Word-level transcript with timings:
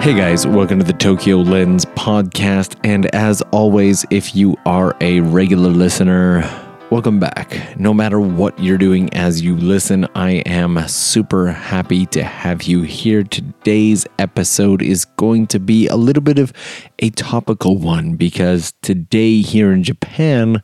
Hey 0.00 0.14
guys, 0.14 0.46
welcome 0.46 0.78
to 0.78 0.84
the 0.84 0.92
Tokyo 0.92 1.38
Lens 1.38 1.84
podcast. 1.84 2.78
And 2.84 3.12
as 3.14 3.42
always, 3.50 4.06
if 4.10 4.34
you 4.34 4.56
are 4.64 4.96
a 5.00 5.20
regular 5.20 5.70
listener, 5.70 6.48
welcome 6.88 7.18
back. 7.18 7.76
No 7.78 7.92
matter 7.92 8.20
what 8.20 8.56
you're 8.58 8.78
doing 8.78 9.12
as 9.12 9.42
you 9.42 9.56
listen, 9.56 10.06
I 10.14 10.42
am 10.46 10.86
super 10.86 11.48
happy 11.48 12.06
to 12.06 12.22
have 12.22 12.62
you 12.62 12.82
here. 12.82 13.24
Today's 13.24 14.06
episode 14.20 14.82
is 14.82 15.04
going 15.04 15.48
to 15.48 15.58
be 15.58 15.88
a 15.88 15.96
little 15.96 16.22
bit 16.22 16.38
of 16.38 16.52
a 17.00 17.10
topical 17.10 17.76
one 17.76 18.14
because 18.14 18.72
today 18.82 19.42
here 19.42 19.72
in 19.72 19.82
Japan 19.82 20.62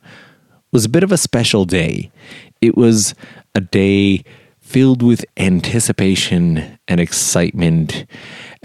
was 0.71 0.85
a 0.85 0.89
bit 0.89 1.03
of 1.03 1.11
a 1.11 1.17
special 1.17 1.65
day. 1.65 2.09
It 2.61 2.77
was 2.77 3.13
a 3.53 3.59
day 3.59 4.23
filled 4.61 5.03
with 5.03 5.23
anticipation 5.37 6.79
and 6.87 6.99
excitement. 6.99 8.05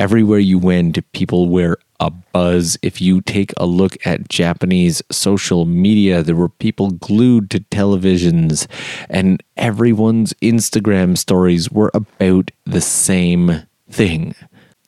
Everywhere 0.01 0.39
you 0.39 0.59
went, 0.59 0.99
people 1.13 1.51
were 1.51 1.79
a 2.01 2.11
buzz. 2.11 2.79
If 2.81 3.03
you 3.03 3.21
take 3.21 3.53
a 3.59 3.67
look 3.67 3.99
at 4.07 4.31
Japanese 4.31 5.03
social 5.13 5.67
media, 5.67 6.23
there 6.23 6.35
were 6.35 6.49
people 6.49 6.93
glued 6.93 7.51
to 7.51 7.61
televisions, 7.61 8.67
and 9.11 9.43
everyone's 9.59 10.33
Instagram 10.41 11.19
stories 11.19 11.71
were 11.71 11.91
about 11.93 12.51
the 12.65 12.81
same 12.81 13.67
thing 13.91 14.35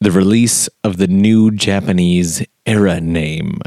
the 0.01 0.11
release 0.11 0.67
of 0.83 0.97
the 0.97 1.07
new 1.07 1.51
Japanese 1.51 2.43
era 2.65 2.99
name. 2.99 3.59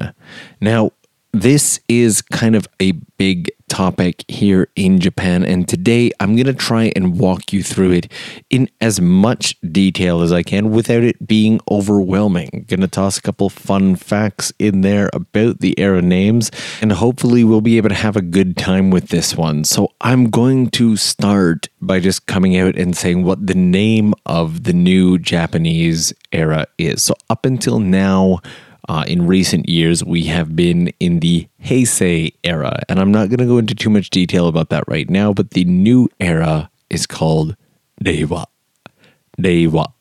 Now, 0.60 0.94
this 1.36 1.82
is 1.90 2.22
kind 2.22 2.56
of 2.56 2.66
a 2.82 2.94
big 3.18 3.52
topic 3.68 4.24
here 4.30 4.70
in 4.78 5.00
Japan, 5.00 5.44
and 5.44 5.68
today 5.68 6.12
I'm 6.22 6.36
going 6.36 6.46
to 6.46 6.54
try 6.54 6.94
and 6.96 7.20
walk 7.20 7.52
you 7.52 7.62
through 7.62 7.92
it 7.92 8.12
in 8.50 8.70
as 8.80 9.02
much 9.02 9.60
detail 9.60 10.22
as 10.22 10.32
I 10.32 10.44
can 10.44 10.72
without 10.72 11.04
it 11.04 11.28
being 11.28 11.60
overwhelming. 11.70 12.66
Going 12.70 12.80
to 12.80 12.88
toss 12.88 13.18
a 13.18 13.22
couple 13.22 13.50
fun 13.50 13.98
facts 13.98 14.54
in 14.60 14.80
there 14.80 15.10
about 15.12 15.60
the 15.60 15.78
era 15.78 16.02
names, 16.02 16.52
and 16.82 16.94
hopefully, 16.94 17.44
we'll 17.44 17.60
be 17.60 17.76
able 17.76 17.90
to 17.90 17.96
have 17.96 18.16
a 18.16 18.22
good 18.22 18.56
time 18.56 18.90
with 18.90 19.10
this 19.10 19.36
one. 19.36 19.66
So, 19.66 19.92
I'm 20.00 20.30
going 20.30 20.70
to 20.72 20.96
start 20.96 21.68
by 21.82 22.00
just 22.00 22.28
coming 22.28 22.56
out 22.56 22.78
and 22.78 22.96
saying 22.96 23.24
what 23.24 23.46
the 23.46 23.56
name 23.56 24.14
of 24.26 24.64
the 24.64 24.74
new 24.74 25.18
Japanese 25.18 26.14
era 26.32 26.66
is. 26.78 27.04
So, 27.04 27.14
up 27.30 27.46
until 27.46 27.80
now, 27.80 28.40
uh, 28.88 29.04
in 29.08 29.28
recent 29.28 29.68
years, 29.68 30.04
we 30.04 30.24
have 30.26 30.56
been 30.56 30.90
in 31.00 31.20
the 31.20 31.48
Heisei 31.64 32.34
era, 32.44 32.82
and 32.88 33.00
I'm 33.00 33.12
not 33.12 33.30
going 33.30 33.40
to 33.40 33.46
go 33.46 33.58
into 33.58 33.76
too 33.76 33.90
much 33.90 34.10
detail 34.10 34.48
about 34.48 34.70
that 34.70 34.84
right 34.88 35.10
now, 35.10 35.34
but 35.34 35.52
the 35.52 35.66
new 35.66 36.10
era 36.20 36.70
is 36.90 37.06
called 37.08 37.56
Reiwa. 38.04 38.46
Reiwa. 39.40 39.92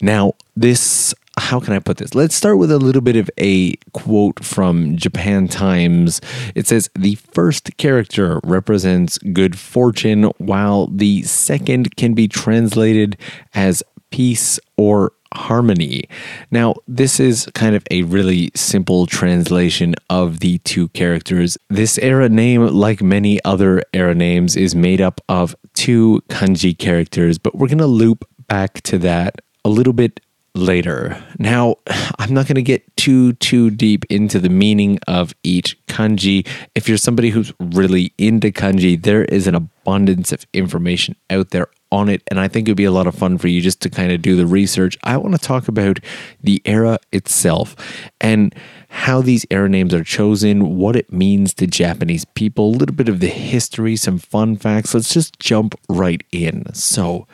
Now, 0.00 0.34
this, 0.56 1.14
how 1.38 1.60
can 1.60 1.72
I 1.72 1.78
put 1.78 1.98
this? 1.98 2.14
Let's 2.14 2.34
start 2.34 2.58
with 2.58 2.70
a 2.70 2.78
little 2.78 3.02
bit 3.02 3.16
of 3.16 3.30
a 3.38 3.74
quote 3.92 4.44
from 4.44 4.96
Japan 4.96 5.48
Times. 5.48 6.20
It 6.54 6.66
says, 6.66 6.90
The 6.98 7.14
first 7.14 7.76
character 7.76 8.40
represents 8.44 9.18
good 9.18 9.58
fortune, 9.58 10.24
while 10.38 10.86
the 10.88 11.22
second 11.22 11.96
can 11.96 12.14
be 12.14 12.28
translated 12.28 13.16
as 13.54 13.82
peace 14.10 14.60
or 14.82 15.12
harmony. 15.32 16.04
Now, 16.50 16.74
this 16.88 17.20
is 17.20 17.48
kind 17.54 17.76
of 17.76 17.84
a 17.90 18.02
really 18.02 18.50
simple 18.56 19.06
translation 19.06 19.94
of 20.10 20.40
the 20.40 20.58
two 20.58 20.88
characters. 20.88 21.56
This 21.70 21.98
era 21.98 22.28
name, 22.28 22.66
like 22.66 23.00
many 23.00 23.42
other 23.44 23.82
era 23.94 24.14
names, 24.14 24.56
is 24.56 24.74
made 24.74 25.00
up 25.00 25.20
of 25.28 25.54
two 25.74 26.20
kanji 26.28 26.76
characters, 26.76 27.38
but 27.38 27.54
we're 27.54 27.68
going 27.68 27.78
to 27.78 27.86
loop 27.86 28.28
back 28.48 28.80
to 28.82 28.98
that 28.98 29.40
a 29.64 29.68
little 29.68 29.92
bit 29.92 30.20
later. 30.56 31.22
Now, 31.38 31.76
I'm 32.18 32.34
not 32.34 32.46
going 32.46 32.56
to 32.56 32.62
get 32.62 32.96
too 32.96 33.34
too 33.34 33.70
deep 33.70 34.04
into 34.10 34.40
the 34.40 34.50
meaning 34.50 34.98
of 35.06 35.32
each 35.44 35.78
kanji. 35.86 36.46
If 36.74 36.88
you're 36.88 36.98
somebody 36.98 37.30
who's 37.30 37.52
really 37.60 38.12
into 38.18 38.50
kanji, 38.50 39.00
there 39.00 39.24
is 39.24 39.46
an 39.46 39.54
abundance 39.54 40.32
of 40.32 40.44
information 40.52 41.14
out 41.30 41.50
there 41.50 41.68
on 41.92 42.08
it 42.08 42.22
and 42.28 42.40
I 42.40 42.48
think 42.48 42.66
it'd 42.66 42.76
be 42.76 42.84
a 42.84 42.90
lot 42.90 43.06
of 43.06 43.14
fun 43.14 43.38
for 43.38 43.48
you 43.48 43.60
just 43.60 43.80
to 43.82 43.90
kind 43.90 44.10
of 44.10 44.22
do 44.22 44.34
the 44.34 44.46
research. 44.46 44.98
I 45.04 45.16
want 45.18 45.34
to 45.34 45.40
talk 45.40 45.68
about 45.68 46.00
the 46.42 46.60
era 46.64 46.98
itself 47.12 47.76
and 48.20 48.54
how 48.88 49.22
these 49.22 49.46
era 49.50 49.68
names 49.68 49.94
are 49.94 50.02
chosen, 50.02 50.76
what 50.76 50.96
it 50.96 51.12
means 51.12 51.54
to 51.54 51.66
Japanese 51.66 52.24
people, 52.24 52.66
a 52.68 52.76
little 52.76 52.96
bit 52.96 53.08
of 53.08 53.20
the 53.20 53.28
history, 53.28 53.96
some 53.96 54.18
fun 54.18 54.56
facts. 54.56 54.94
Let's 54.94 55.12
just 55.12 55.38
jump 55.38 55.78
right 55.88 56.22
in. 56.32 56.72
So, 56.74 57.26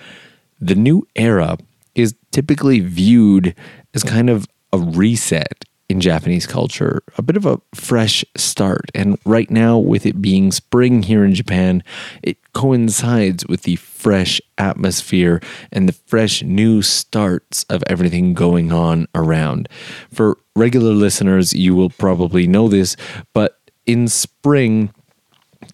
the 0.61 0.75
new 0.75 1.07
era 1.15 1.57
is 1.95 2.15
typically 2.33 2.81
viewed 2.81 3.55
as 3.95 4.03
kind 4.03 4.29
of 4.29 4.47
a 4.73 4.79
reset 4.79 5.65
in 5.89 6.01
Japanese 6.01 6.47
culture, 6.47 7.03
a 7.17 7.23
bit 7.23 7.37
of 7.37 7.47
a 7.47 7.61
fresh 7.75 8.25
start. 8.37 8.91
And 8.95 9.19
right 9.25 9.51
now, 9.51 9.79
with 9.79 10.05
it 10.05 10.21
being 10.21 10.53
spring 10.53 11.03
here 11.03 11.25
in 11.25 11.35
Japan, 11.35 11.83
it 12.23 12.37
coincides 12.53 13.47
with 13.47 13.63
the 13.63 13.77
fresh 13.77 14.41
atmosphere 14.59 15.41
and 15.73 15.89
the 15.89 15.95
fresh 15.95 16.43
new 16.43 16.83
starts 16.83 17.65
of 17.65 17.83
everything 17.87 18.35
going 18.35 18.71
on 18.71 19.09
around. 19.15 19.69
For 20.13 20.37
regular 20.55 20.93
listeners, 20.93 21.55
you 21.55 21.75
will 21.75 21.91
probably 21.91 22.47
know 22.47 22.69
this, 22.69 22.97
but 23.33 23.59
in 23.87 24.09
spring, 24.09 24.93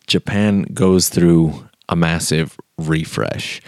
Japan 0.06 0.62
goes 0.74 1.08
through 1.08 1.68
a 1.88 1.96
massive 1.96 2.56
refresh. 2.78 3.60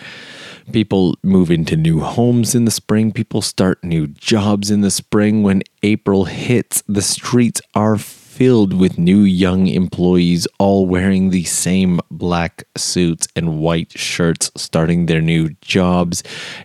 People 0.72 1.16
move 1.22 1.50
into 1.50 1.76
new 1.76 2.00
homes 2.00 2.54
in 2.54 2.64
the 2.64 2.70
spring. 2.70 3.12
People 3.12 3.40
start 3.40 3.82
new 3.84 4.08
jobs 4.08 4.70
in 4.70 4.80
the 4.80 4.90
spring. 4.90 5.42
When 5.42 5.62
April 5.82 6.24
hits, 6.24 6.82
the 6.88 7.02
streets 7.02 7.60
are 7.74 7.96
filled 7.96 8.74
with 8.74 8.98
new 8.98 9.20
young 9.20 9.66
employees, 9.66 10.46
all 10.58 10.86
wearing 10.86 11.30
the 11.30 11.44
same 11.44 12.00
black 12.10 12.64
suits 12.76 13.28
and 13.36 13.60
white 13.60 13.96
shirts, 13.98 14.50
starting 14.56 15.06
their 15.06 15.22
new 15.22 15.50
jobs. 15.60 16.22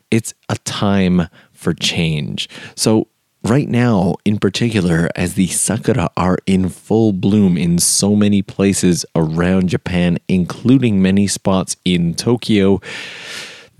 It's 0.10 0.34
a 0.50 0.58
time 0.58 1.28
for 1.54 1.74
change. 1.74 2.50
So, 2.76 3.08
right 3.44 3.70
now, 3.70 4.16
in 4.26 4.40
particular, 4.40 5.10
as 5.16 5.36
the 5.36 5.48
sakura 5.48 6.10
are 6.18 6.40
in 6.46 6.70
full 6.70 7.14
bloom 7.14 7.56
in 7.56 7.78
so 7.78 8.16
many 8.16 8.42
places 8.42 9.06
around 9.16 9.70
Japan, 9.70 10.18
including 10.28 11.02
many 11.02 11.28
spots 11.28 11.78
in 11.86 12.16
Tokyo, 12.16 12.82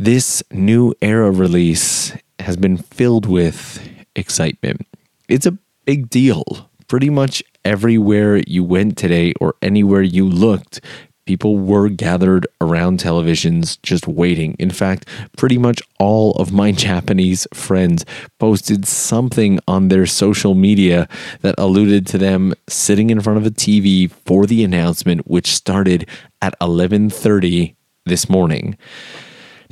this 0.02 0.42
new 0.50 0.96
era 1.04 1.30
release 1.30 2.12
has 2.40 2.58
been 2.58 2.76
filled 2.76 3.28
with 3.28 3.88
excitement. 4.16 4.88
It's 5.30 5.46
a 5.46 5.60
big 5.86 6.10
deal. 6.10 6.44
Pretty 6.88 7.12
much 7.12 7.44
everywhere 7.64 8.42
you 8.48 8.64
went 8.64 8.98
today 8.98 9.34
or 9.40 9.54
anywhere 9.62 10.02
you 10.02 10.28
looked, 10.28 10.82
people 11.28 11.60
were 11.60 11.88
gathered 11.88 12.48
around 12.60 13.00
televisions 13.00 13.80
just 13.84 14.08
waiting. 14.08 14.56
In 14.58 14.72
fact, 14.72 15.08
pretty 15.38 15.60
much 15.60 15.84
all 16.00 16.32
of 16.32 16.52
my 16.52 16.72
Japanese 16.88 17.46
friends 17.54 18.04
posted 18.40 18.88
something 18.88 19.60
on 19.68 19.90
their 19.90 20.08
social 20.08 20.56
media 20.56 21.08
that 21.42 21.54
alluded 21.60 22.08
to 22.08 22.18
them 22.18 22.56
sitting 22.68 23.12
in 23.12 23.22
front 23.22 23.38
of 23.38 23.46
a 23.46 23.52
TV 23.52 24.10
for 24.10 24.48
the 24.48 24.64
announcement 24.64 25.28
which 25.28 25.54
started 25.54 26.10
at 26.42 26.56
11:30 26.60 27.76
this 28.08 28.28
morning. 28.28 28.76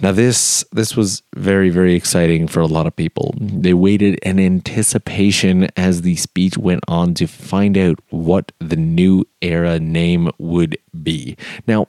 Now 0.02 0.14
this 0.14 0.64
this 0.72 0.96
was 0.96 1.24
very 1.36 1.70
very 1.70 1.94
exciting 1.94 2.48
for 2.48 2.62
a 2.62 2.68
lot 2.68 2.88
of 2.88 2.96
people. 2.96 3.36
They 3.38 3.74
waited 3.74 4.16
in 4.24 4.40
anticipation 4.40 5.68
as 5.76 6.02
the 6.02 6.16
speech 6.16 6.58
went 6.58 6.84
on 6.88 7.14
to 7.16 7.28
find 7.28 7.78
out 7.78 8.00
what 8.10 8.54
the 8.60 8.78
new 8.78 9.26
era 9.42 9.80
name 9.80 10.30
would 10.38 10.78
be. 11.04 11.36
Now, 11.68 11.88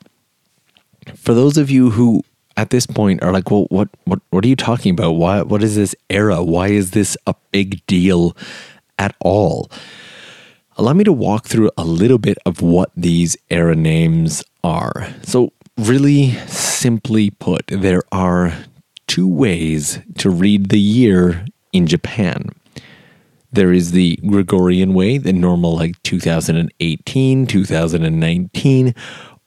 for 1.15 1.35
those 1.35 1.57
of 1.57 1.71
you 1.71 1.91
who 1.91 2.25
at 2.57 2.71
this 2.71 2.87
point 2.87 3.23
are 3.23 3.33
like, 3.33 3.51
"Well, 3.51 3.67
what 3.71 3.89
what 4.05 4.21
what 4.31 4.45
are 4.45 4.49
you 4.49 4.57
talking 4.57 4.93
about? 4.93 5.13
Why 5.13 5.43
what 5.43 5.63
is 5.63 5.77
this 5.77 5.95
era? 6.09 6.43
Why 6.43 6.69
is 6.69 6.91
this 6.91 7.17
a 7.27 7.35
big 7.53 7.85
deal 7.87 8.37
at 8.99 9.15
all?" 9.21 9.71
Allow 10.77 10.95
me 10.95 11.05
to 11.05 11.13
walk 11.13 11.47
through 11.47 11.71
a 11.77 11.85
little 11.85 12.19
bit 12.19 12.39
of 12.47 12.63
what 12.63 12.91
these 12.97 13.37
era 13.51 13.77
names 13.77 14.43
are. 14.65 15.15
So, 15.23 15.53
really 15.81 16.33
simply 16.47 17.31
put, 17.31 17.67
there 17.69 18.03
are 18.13 18.55
two 19.07 19.27
ways 19.27 19.99
to 20.19 20.31
read 20.31 20.69
the 20.69 20.81
year 20.81 21.45
in 21.73 21.87
Japan. 21.87 22.51
There 23.53 23.73
is 23.73 23.91
the 23.91 24.17
Gregorian 24.17 24.95
way, 24.95 25.19
the 25.19 25.33
normal 25.33 25.75
like 25.75 26.01
2018, 26.03 27.47
2019, 27.47 28.95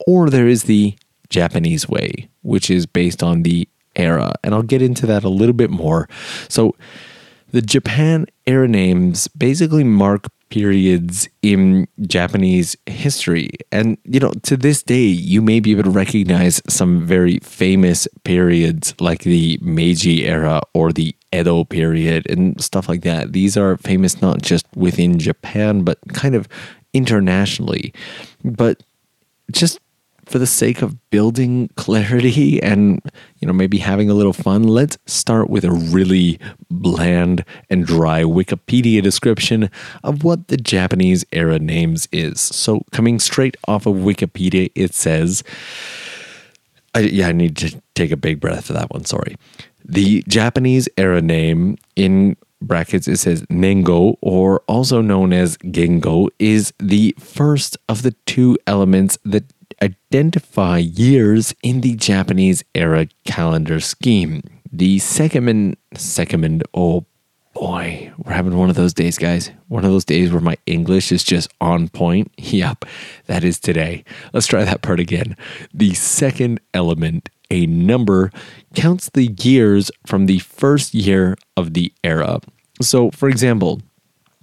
or 0.06 0.28
there 0.28 0.46
is 0.46 0.64
the 0.64 0.94
Japanese 1.30 1.88
way, 1.88 2.28
which 2.42 2.68
is 2.70 2.84
based 2.84 3.22
on 3.22 3.42
the 3.42 3.66
era. 3.96 4.34
And 4.42 4.54
I'll 4.54 4.62
get 4.62 4.82
into 4.82 5.06
that 5.06 5.24
a 5.24 5.28
little 5.28 5.54
bit 5.54 5.70
more. 5.70 6.08
So, 6.48 6.76
the 7.52 7.62
Japan 7.62 8.26
era 8.46 8.66
names 8.66 9.28
basically 9.28 9.84
mark 9.84 10.26
periods 10.54 11.28
in 11.42 11.88
Japanese 12.06 12.76
history. 12.86 13.50
And, 13.72 13.98
you 14.04 14.20
know, 14.20 14.30
to 14.44 14.56
this 14.56 14.84
day, 14.84 15.02
you 15.02 15.42
may 15.42 15.58
be 15.58 15.72
able 15.72 15.82
to 15.82 15.90
recognize 15.90 16.62
some 16.68 17.04
very 17.04 17.40
famous 17.40 18.06
periods 18.22 18.94
like 19.00 19.24
the 19.24 19.58
Meiji 19.60 20.24
era 20.24 20.60
or 20.72 20.92
the 20.92 21.12
Edo 21.32 21.64
period 21.64 22.30
and 22.30 22.62
stuff 22.62 22.88
like 22.88 23.02
that. 23.02 23.32
These 23.32 23.56
are 23.56 23.76
famous 23.78 24.22
not 24.22 24.42
just 24.42 24.64
within 24.76 25.18
Japan, 25.18 25.82
but 25.82 25.98
kind 26.12 26.36
of 26.36 26.46
internationally. 26.92 27.92
But 28.44 28.84
just 29.50 29.80
for 30.26 30.38
the 30.38 30.46
sake 30.46 30.82
of 30.82 30.98
building 31.10 31.68
clarity 31.76 32.62
and 32.62 33.00
you 33.38 33.46
know 33.46 33.52
maybe 33.52 33.78
having 33.78 34.10
a 34.10 34.14
little 34.14 34.32
fun 34.32 34.62
let's 34.62 34.98
start 35.06 35.50
with 35.50 35.64
a 35.64 35.70
really 35.70 36.38
bland 36.70 37.44
and 37.70 37.86
dry 37.86 38.22
wikipedia 38.22 39.02
description 39.02 39.70
of 40.02 40.24
what 40.24 40.48
the 40.48 40.56
japanese 40.56 41.24
era 41.32 41.58
names 41.58 42.08
is. 42.12 42.40
So 42.40 42.82
coming 42.92 43.18
straight 43.18 43.56
off 43.68 43.86
of 43.86 43.96
wikipedia 43.96 44.70
it 44.74 44.94
says 44.94 45.42
I, 46.94 47.00
yeah 47.00 47.28
i 47.28 47.32
need 47.32 47.56
to 47.58 47.80
take 47.94 48.10
a 48.10 48.16
big 48.16 48.40
breath 48.40 48.66
for 48.66 48.72
that 48.72 48.90
one 48.90 49.04
sorry. 49.04 49.36
The 49.84 50.24
japanese 50.26 50.88
era 50.96 51.20
name 51.20 51.76
in 51.96 52.36
brackets 52.66 53.06
it 53.08 53.18
says 53.18 53.42
Nengo, 53.44 54.16
or 54.20 54.60
also 54.66 55.00
known 55.00 55.32
as 55.32 55.56
Gengo, 55.58 56.28
is 56.38 56.72
the 56.78 57.14
first 57.18 57.76
of 57.88 58.02
the 58.02 58.12
two 58.26 58.56
elements 58.66 59.18
that 59.24 59.44
identify 59.82 60.78
years 60.78 61.54
in 61.62 61.80
the 61.80 61.94
Japanese 61.94 62.64
era 62.74 63.06
calendar 63.24 63.80
scheme. 63.80 64.42
The 64.72 64.98
second, 64.98 65.76
second, 65.94 66.62
oh 66.74 67.06
boy, 67.54 68.12
we're 68.18 68.32
having 68.32 68.56
one 68.56 68.68
of 68.68 68.76
those 68.76 68.92
days, 68.92 69.16
guys. 69.16 69.50
One 69.68 69.84
of 69.84 69.90
those 69.90 70.04
days 70.04 70.32
where 70.32 70.40
my 70.40 70.56
English 70.66 71.12
is 71.12 71.24
just 71.24 71.50
on 71.60 71.88
point. 71.88 72.30
Yep, 72.54 72.84
that 73.26 73.42
is 73.42 73.58
today. 73.58 74.04
Let's 74.32 74.46
try 74.46 74.64
that 74.64 74.82
part 74.82 75.00
again. 75.00 75.36
The 75.72 75.94
second 75.94 76.60
element, 76.72 77.28
a 77.50 77.66
number, 77.66 78.30
counts 78.74 79.10
the 79.10 79.34
years 79.40 79.90
from 80.06 80.26
the 80.26 80.38
first 80.38 80.94
year 80.94 81.36
of 81.56 81.74
the 81.74 81.92
era. 82.04 82.40
So, 82.80 83.10
for 83.10 83.28
example, 83.28 83.80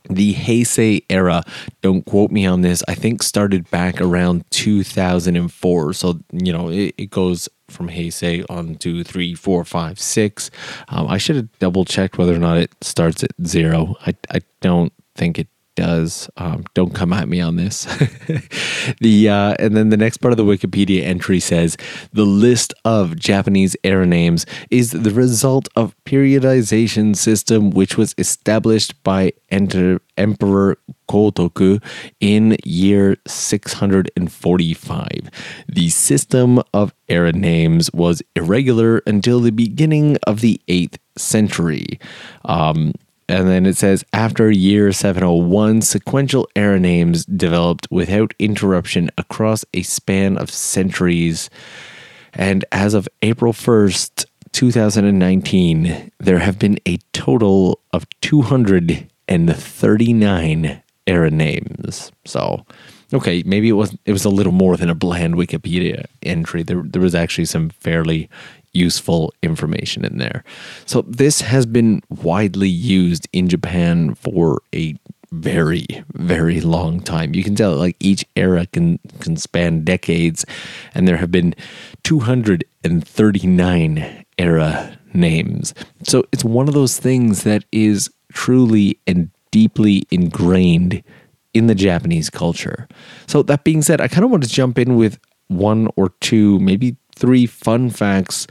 the 0.09 0.33
Heisei 0.33 1.03
era, 1.09 1.43
don't 1.81 2.05
quote 2.05 2.31
me 2.31 2.45
on 2.45 2.61
this, 2.61 2.83
I 2.87 2.95
think 2.95 3.23
started 3.23 3.69
back 3.69 4.01
around 4.01 4.49
2004. 4.51 5.93
So, 5.93 6.19
you 6.31 6.51
know, 6.51 6.69
it, 6.69 6.95
it 6.97 7.09
goes 7.09 7.47
from 7.69 7.89
Heisei 7.89 8.45
on 8.49 8.75
two, 8.75 9.03
three, 9.03 9.33
four, 9.33 9.63
five, 9.63 9.99
six. 9.99 10.51
Um, 10.89 11.07
I 11.07 11.17
should 11.17 11.35
have 11.37 11.59
double 11.59 11.85
checked 11.85 12.17
whether 12.17 12.35
or 12.35 12.39
not 12.39 12.57
it 12.57 12.71
starts 12.81 13.23
at 13.23 13.31
zero. 13.45 13.95
I, 14.05 14.15
I 14.29 14.41
don't 14.59 14.93
think 15.15 15.39
it 15.39 15.47
does. 15.75 16.29
Um, 16.37 16.63
don't 16.73 16.93
come 16.93 17.13
at 17.13 17.27
me 17.27 17.41
on 17.41 17.55
this. 17.55 17.85
the 19.01 19.29
uh, 19.29 19.55
and 19.59 19.75
then 19.75 19.89
the 19.89 19.97
next 19.97 20.17
part 20.17 20.31
of 20.31 20.37
the 20.37 20.43
Wikipedia 20.43 21.03
entry 21.03 21.39
says 21.39 21.77
the 22.13 22.25
list 22.25 22.73
of 22.85 23.15
Japanese 23.15 23.75
era 23.83 24.05
names 24.05 24.45
is 24.69 24.91
the 24.91 25.11
result 25.11 25.67
of 25.75 25.95
periodization 26.05 27.15
system 27.15 27.71
which 27.71 27.97
was 27.97 28.13
established 28.17 29.01
by 29.03 29.33
Enter, 29.49 30.01
Emperor 30.17 30.77
Kotoku 31.09 31.83
in 32.19 32.57
year 32.63 33.17
645. 33.27 35.29
The 35.67 35.89
system 35.89 36.61
of 36.73 36.93
era 37.09 37.33
names 37.33 37.91
was 37.93 38.21
irregular 38.35 39.01
until 39.05 39.41
the 39.41 39.51
beginning 39.51 40.17
of 40.25 40.41
the 40.41 40.59
8th 40.67 40.97
century. 41.17 41.99
Um, 42.45 42.93
and 43.31 43.47
then 43.47 43.65
it 43.65 43.77
says 43.77 44.03
after 44.11 44.51
year 44.51 44.91
701, 44.91 45.81
sequential 45.81 46.49
era 46.55 46.79
names 46.79 47.25
developed 47.25 47.87
without 47.89 48.33
interruption 48.39 49.09
across 49.17 49.63
a 49.73 49.81
span 49.83 50.37
of 50.37 50.51
centuries. 50.51 51.49
And 52.33 52.65
as 52.71 52.93
of 52.93 53.09
April 53.21 53.53
1st, 53.53 54.25
2019, 54.51 56.11
there 56.19 56.39
have 56.39 56.59
been 56.59 56.77
a 56.85 56.97
total 57.13 57.79
of 57.93 58.05
239 58.19 60.81
era 61.07 61.31
names. 61.31 62.11
So, 62.25 62.65
okay, 63.13 63.43
maybe 63.45 63.69
it 63.69 63.73
was 63.73 63.95
it 64.05 64.11
was 64.11 64.25
a 64.25 64.29
little 64.29 64.51
more 64.51 64.75
than 64.75 64.89
a 64.89 64.95
bland 64.95 65.35
Wikipedia 65.35 66.03
entry. 66.21 66.63
There 66.63 66.83
there 66.83 67.01
was 67.01 67.15
actually 67.15 67.45
some 67.45 67.69
fairly 67.69 68.29
useful 68.73 69.33
information 69.41 70.05
in 70.05 70.17
there. 70.17 70.43
So 70.85 71.01
this 71.03 71.41
has 71.41 71.65
been 71.65 72.01
widely 72.09 72.69
used 72.69 73.27
in 73.33 73.49
Japan 73.49 74.15
for 74.15 74.61
a 74.73 74.95
very 75.31 75.85
very 76.13 76.59
long 76.59 76.99
time. 76.99 77.33
You 77.33 77.43
can 77.43 77.55
tell 77.55 77.75
like 77.75 77.95
each 77.99 78.25
era 78.35 78.65
can 78.65 78.99
can 79.21 79.37
span 79.37 79.85
decades 79.85 80.45
and 80.93 81.07
there 81.07 81.15
have 81.17 81.31
been 81.31 81.55
239 82.03 84.25
era 84.37 84.97
names. 85.13 85.73
So 86.03 86.25
it's 86.31 86.43
one 86.43 86.67
of 86.67 86.73
those 86.73 86.99
things 86.99 87.43
that 87.43 87.63
is 87.71 88.09
truly 88.33 88.99
and 89.07 89.29
deeply 89.51 90.03
ingrained 90.11 91.03
in 91.53 91.67
the 91.67 91.75
Japanese 91.75 92.29
culture. 92.29 92.87
So 93.27 93.43
that 93.43 93.63
being 93.63 93.81
said, 93.81 94.01
I 94.01 94.07
kind 94.07 94.23
of 94.23 94.31
want 94.31 94.43
to 94.43 94.49
jump 94.49 94.79
in 94.79 94.95
with 94.95 95.19
one 95.47 95.89
or 95.97 96.09
two, 96.21 96.59
maybe 96.59 96.95
three 97.21 97.45
fun 97.45 97.89
facts 97.89 98.47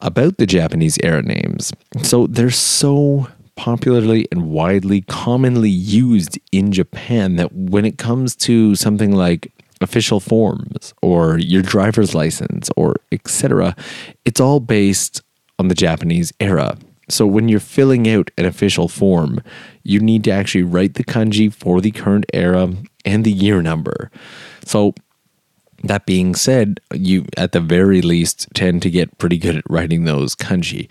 about 0.00 0.38
the 0.38 0.46
Japanese 0.46 0.98
era 1.02 1.22
names. 1.22 1.72
So 2.02 2.26
they're 2.26 2.50
so 2.50 3.28
popularly 3.54 4.26
and 4.32 4.50
widely 4.50 5.02
commonly 5.02 5.70
used 5.70 6.38
in 6.50 6.72
Japan 6.72 7.36
that 7.36 7.52
when 7.52 7.84
it 7.84 7.98
comes 7.98 8.34
to 8.34 8.74
something 8.74 9.14
like 9.14 9.52
official 9.82 10.20
forms 10.20 10.94
or 11.02 11.38
your 11.38 11.60
driver's 11.60 12.14
license 12.14 12.70
or 12.76 12.96
etc 13.10 13.74
it's 14.24 14.40
all 14.40 14.60
based 14.60 15.20
on 15.58 15.68
the 15.68 15.74
Japanese 15.74 16.32
era. 16.40 16.78
So 17.08 17.26
when 17.26 17.48
you're 17.48 17.60
filling 17.60 18.08
out 18.08 18.30
an 18.38 18.46
official 18.46 18.88
form, 18.88 19.42
you 19.82 20.00
need 20.00 20.24
to 20.24 20.30
actually 20.30 20.62
write 20.62 20.94
the 20.94 21.04
kanji 21.04 21.52
for 21.52 21.80
the 21.80 21.90
current 21.90 22.24
era 22.32 22.72
and 23.04 23.24
the 23.24 23.32
year 23.32 23.60
number. 23.60 24.10
So 24.64 24.94
that 25.82 26.06
being 26.06 26.34
said, 26.34 26.80
you 26.92 27.26
at 27.36 27.52
the 27.52 27.60
very 27.60 28.02
least 28.02 28.48
tend 28.54 28.82
to 28.82 28.90
get 28.90 29.18
pretty 29.18 29.38
good 29.38 29.56
at 29.56 29.70
writing 29.70 30.04
those 30.04 30.34
kanji. 30.34 30.88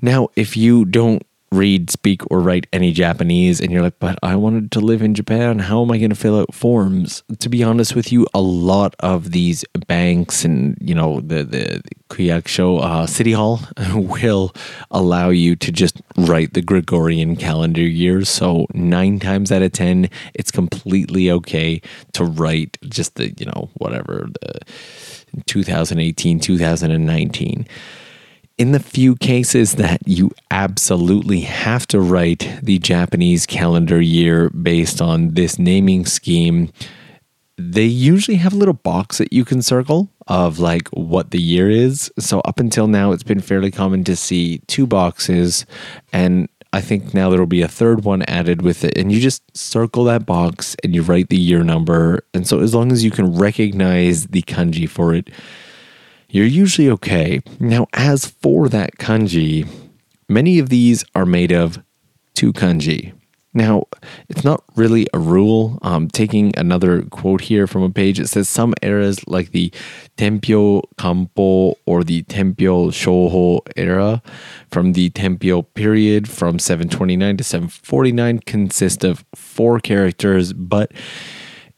Now, 0.00 0.28
if 0.36 0.56
you 0.56 0.84
don't 0.84 1.24
read, 1.54 1.90
speak, 1.90 2.22
or 2.30 2.40
write 2.40 2.66
any 2.72 2.92
Japanese, 2.92 3.60
and 3.60 3.70
you're 3.70 3.82
like, 3.82 3.98
but 3.98 4.18
I 4.22 4.36
wanted 4.36 4.70
to 4.72 4.80
live 4.80 5.02
in 5.02 5.14
Japan. 5.14 5.58
How 5.58 5.82
am 5.82 5.90
I 5.90 5.98
going 5.98 6.10
to 6.10 6.16
fill 6.16 6.38
out 6.38 6.54
forms? 6.54 7.22
To 7.38 7.48
be 7.48 7.62
honest 7.62 7.94
with 7.94 8.12
you, 8.12 8.26
a 8.34 8.40
lot 8.40 8.94
of 9.00 9.30
these 9.30 9.64
banks 9.86 10.44
and 10.44 10.76
you 10.80 10.94
know 10.94 11.20
the 11.20 11.44
the, 11.44 11.82
Kuyakusho 12.08 12.80
uh, 12.80 13.06
City 13.06 13.32
Hall 13.32 13.60
will 13.94 14.54
allow 14.90 15.30
you 15.30 15.56
to 15.56 15.72
just 15.72 16.00
write 16.16 16.54
the 16.54 16.62
Gregorian 16.62 17.34
calendar 17.34 17.82
years. 17.82 18.28
So 18.28 18.66
nine 18.72 19.18
times 19.18 19.50
out 19.50 19.62
of 19.62 19.72
ten, 19.72 20.10
it's 20.34 20.50
completely 20.50 21.30
okay 21.30 21.80
to 22.12 22.24
write 22.24 22.78
just 22.88 23.16
the 23.16 23.32
you 23.38 23.46
know 23.46 23.70
whatever 23.74 24.28
the 24.40 24.60
2018, 25.46 26.38
2019 26.40 27.66
in 28.56 28.72
the 28.72 28.80
few 28.80 29.16
cases 29.16 29.74
that 29.74 30.00
you 30.06 30.30
absolutely 30.50 31.40
have 31.40 31.86
to 31.88 32.00
write 32.00 32.58
the 32.62 32.78
Japanese 32.78 33.46
calendar 33.46 34.00
year 34.00 34.48
based 34.50 35.00
on 35.00 35.34
this 35.34 35.58
naming 35.58 36.06
scheme, 36.06 36.70
they 37.56 37.84
usually 37.84 38.36
have 38.36 38.52
a 38.52 38.56
little 38.56 38.74
box 38.74 39.18
that 39.18 39.32
you 39.32 39.44
can 39.44 39.62
circle 39.62 40.08
of 40.26 40.58
like 40.58 40.88
what 40.88 41.30
the 41.30 41.40
year 41.40 41.68
is. 41.68 42.12
So 42.18 42.40
up 42.40 42.60
until 42.60 42.86
now, 42.86 43.12
it's 43.12 43.22
been 43.22 43.40
fairly 43.40 43.70
common 43.70 44.04
to 44.04 44.16
see 44.16 44.58
two 44.66 44.86
boxes, 44.86 45.66
and 46.12 46.48
I 46.72 46.80
think 46.80 47.14
now 47.14 47.30
there 47.30 47.38
will 47.38 47.46
be 47.46 47.62
a 47.62 47.68
third 47.68 48.04
one 48.04 48.22
added 48.22 48.62
with 48.62 48.84
it, 48.84 48.96
and 48.98 49.12
you 49.12 49.20
just 49.20 49.42
circle 49.56 50.04
that 50.04 50.26
box 50.26 50.74
and 50.82 50.94
you 50.94 51.02
write 51.02 51.28
the 51.28 51.38
year 51.38 51.62
number. 51.62 52.24
And 52.34 52.46
so 52.46 52.60
as 52.60 52.74
long 52.74 52.90
as 52.90 53.04
you 53.04 53.12
can 53.12 53.36
recognize 53.36 54.26
the 54.28 54.42
kanji 54.42 54.88
for 54.88 55.14
it, 55.14 55.30
you're 56.34 56.46
usually 56.46 56.90
okay. 56.90 57.40
Now, 57.60 57.86
as 57.92 58.26
for 58.26 58.68
that 58.68 58.98
kanji, 58.98 59.68
many 60.28 60.58
of 60.58 60.68
these 60.68 61.04
are 61.14 61.24
made 61.24 61.52
of 61.52 61.80
two 62.34 62.52
kanji. 62.52 63.12
Now, 63.56 63.84
it's 64.28 64.42
not 64.42 64.64
really 64.74 65.06
a 65.14 65.18
rule. 65.20 65.78
Um, 65.82 66.08
taking 66.08 66.52
another 66.58 67.02
quote 67.02 67.42
here 67.42 67.68
from 67.68 67.84
a 67.84 67.88
page, 67.88 68.18
it 68.18 68.26
says 68.26 68.48
some 68.48 68.74
eras 68.82 69.24
like 69.28 69.52
the 69.52 69.72
Tenpyo 70.16 70.82
Kampo 70.96 71.76
or 71.86 72.02
the 72.02 72.24
Tenpyo 72.24 72.88
Shoho 72.88 73.60
era 73.76 74.20
from 74.72 74.94
the 74.94 75.10
Tenpyo 75.10 75.64
period 75.74 76.28
from 76.28 76.58
729 76.58 77.36
to 77.36 77.44
749 77.44 78.40
consist 78.40 79.04
of 79.04 79.24
four 79.36 79.78
characters, 79.78 80.52
but 80.52 80.90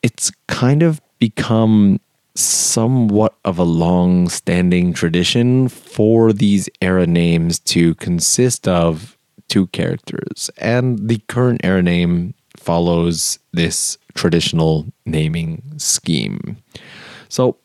it's 0.03 0.33
kind 0.49 0.83
of 0.83 1.03
become 1.19 2.01
somewhat 2.38 3.35
of 3.45 3.59
a 3.59 3.64
long 3.64 4.28
standing 4.28 4.93
tradition 4.93 5.69
for 5.69 6.33
these 6.33 6.69
era 6.81 7.07
names 7.07 7.59
to 7.59 7.95
consist 7.97 8.69
of 8.69 9.16
two 9.49 9.66
characters. 9.69 10.50
And 10.59 11.09
the 11.09 11.19
current 11.28 11.61
era 11.64 11.83
name 11.83 12.35
follows 12.57 13.38
this 13.52 13.99
traditional 14.14 14.87
naming 15.05 15.62
scheme. 15.76 16.57
So 17.28 17.57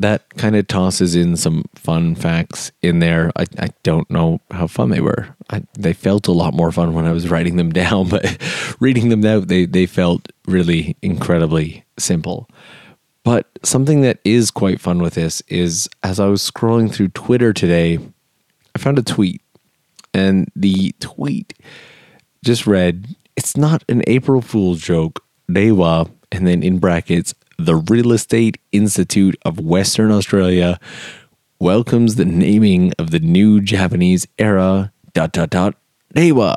that 0.00 0.28
kind 0.36 0.56
of 0.56 0.66
tosses 0.66 1.14
in 1.14 1.36
some 1.36 1.64
fun 1.74 2.14
facts 2.14 2.72
in 2.82 2.98
there. 2.98 3.32
I, 3.36 3.46
I 3.58 3.68
don't 3.82 4.08
know 4.10 4.40
how 4.50 4.66
fun 4.66 4.90
they 4.90 5.00
were. 5.00 5.34
I, 5.50 5.62
they 5.78 5.92
felt 5.92 6.28
a 6.28 6.32
lot 6.32 6.54
more 6.54 6.72
fun 6.72 6.94
when 6.94 7.06
I 7.06 7.12
was 7.12 7.28
writing 7.30 7.56
them 7.56 7.72
down, 7.72 8.08
but 8.08 8.36
reading 8.80 9.08
them 9.08 9.24
out, 9.24 9.48
they, 9.48 9.66
they 9.66 9.86
felt 9.86 10.30
really 10.46 10.96
incredibly 11.02 11.84
simple. 11.98 12.48
But 13.24 13.46
something 13.62 14.02
that 14.02 14.20
is 14.22 14.50
quite 14.50 14.80
fun 14.80 15.00
with 15.00 15.14
this 15.14 15.40
is 15.48 15.88
as 16.02 16.20
I 16.20 16.26
was 16.26 16.48
scrolling 16.48 16.92
through 16.92 17.08
Twitter 17.08 17.52
today, 17.52 17.98
I 18.74 18.78
found 18.78 18.98
a 18.98 19.02
tweet. 19.02 19.40
And 20.12 20.48
the 20.54 20.94
tweet 21.00 21.54
just 22.44 22.66
read, 22.66 23.16
It's 23.34 23.56
not 23.56 23.82
an 23.88 24.02
April 24.06 24.40
Fool's 24.40 24.80
joke. 24.80 25.24
Rewa, 25.48 26.08
and 26.30 26.46
then 26.46 26.62
in 26.62 26.78
brackets, 26.78 27.34
the 27.58 27.76
Real 27.76 28.12
Estate 28.12 28.58
Institute 28.72 29.36
of 29.44 29.58
Western 29.58 30.10
Australia 30.10 30.78
welcomes 31.58 32.14
the 32.14 32.24
naming 32.24 32.92
of 32.98 33.10
the 33.10 33.20
new 33.20 33.60
Japanese 33.60 34.26
era 34.38 34.92
dot 35.12 35.32
dot 35.32 35.50
dot 35.50 35.74
Rewa 36.14 36.54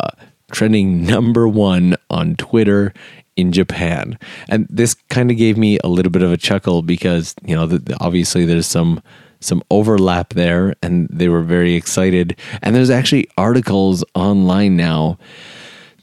trending 0.51 1.05
number 1.05 1.47
one 1.47 1.95
on 2.09 2.35
Twitter 2.35 2.93
in 3.37 3.51
Japan. 3.51 4.17
And 4.49 4.67
this 4.69 4.95
kind 5.09 5.31
of 5.31 5.37
gave 5.37 5.57
me 5.57 5.79
a 5.83 5.87
little 5.87 6.11
bit 6.11 6.23
of 6.23 6.31
a 6.31 6.37
chuckle 6.37 6.81
because, 6.81 7.35
you 7.45 7.55
know, 7.55 7.65
the, 7.65 7.77
the, 7.77 7.97
obviously 8.01 8.45
there's 8.45 8.67
some 8.67 9.01
some 9.39 9.61
overlap 9.69 10.33
there 10.33 10.73
and 10.81 11.07
they 11.11 11.29
were 11.29 11.43
very 11.43 11.75
excited. 11.75 12.35
And 12.63 12.75
there's 12.75 12.89
actually 12.89 13.29
articles 13.37 14.03
online 14.15 14.75
now 14.75 15.19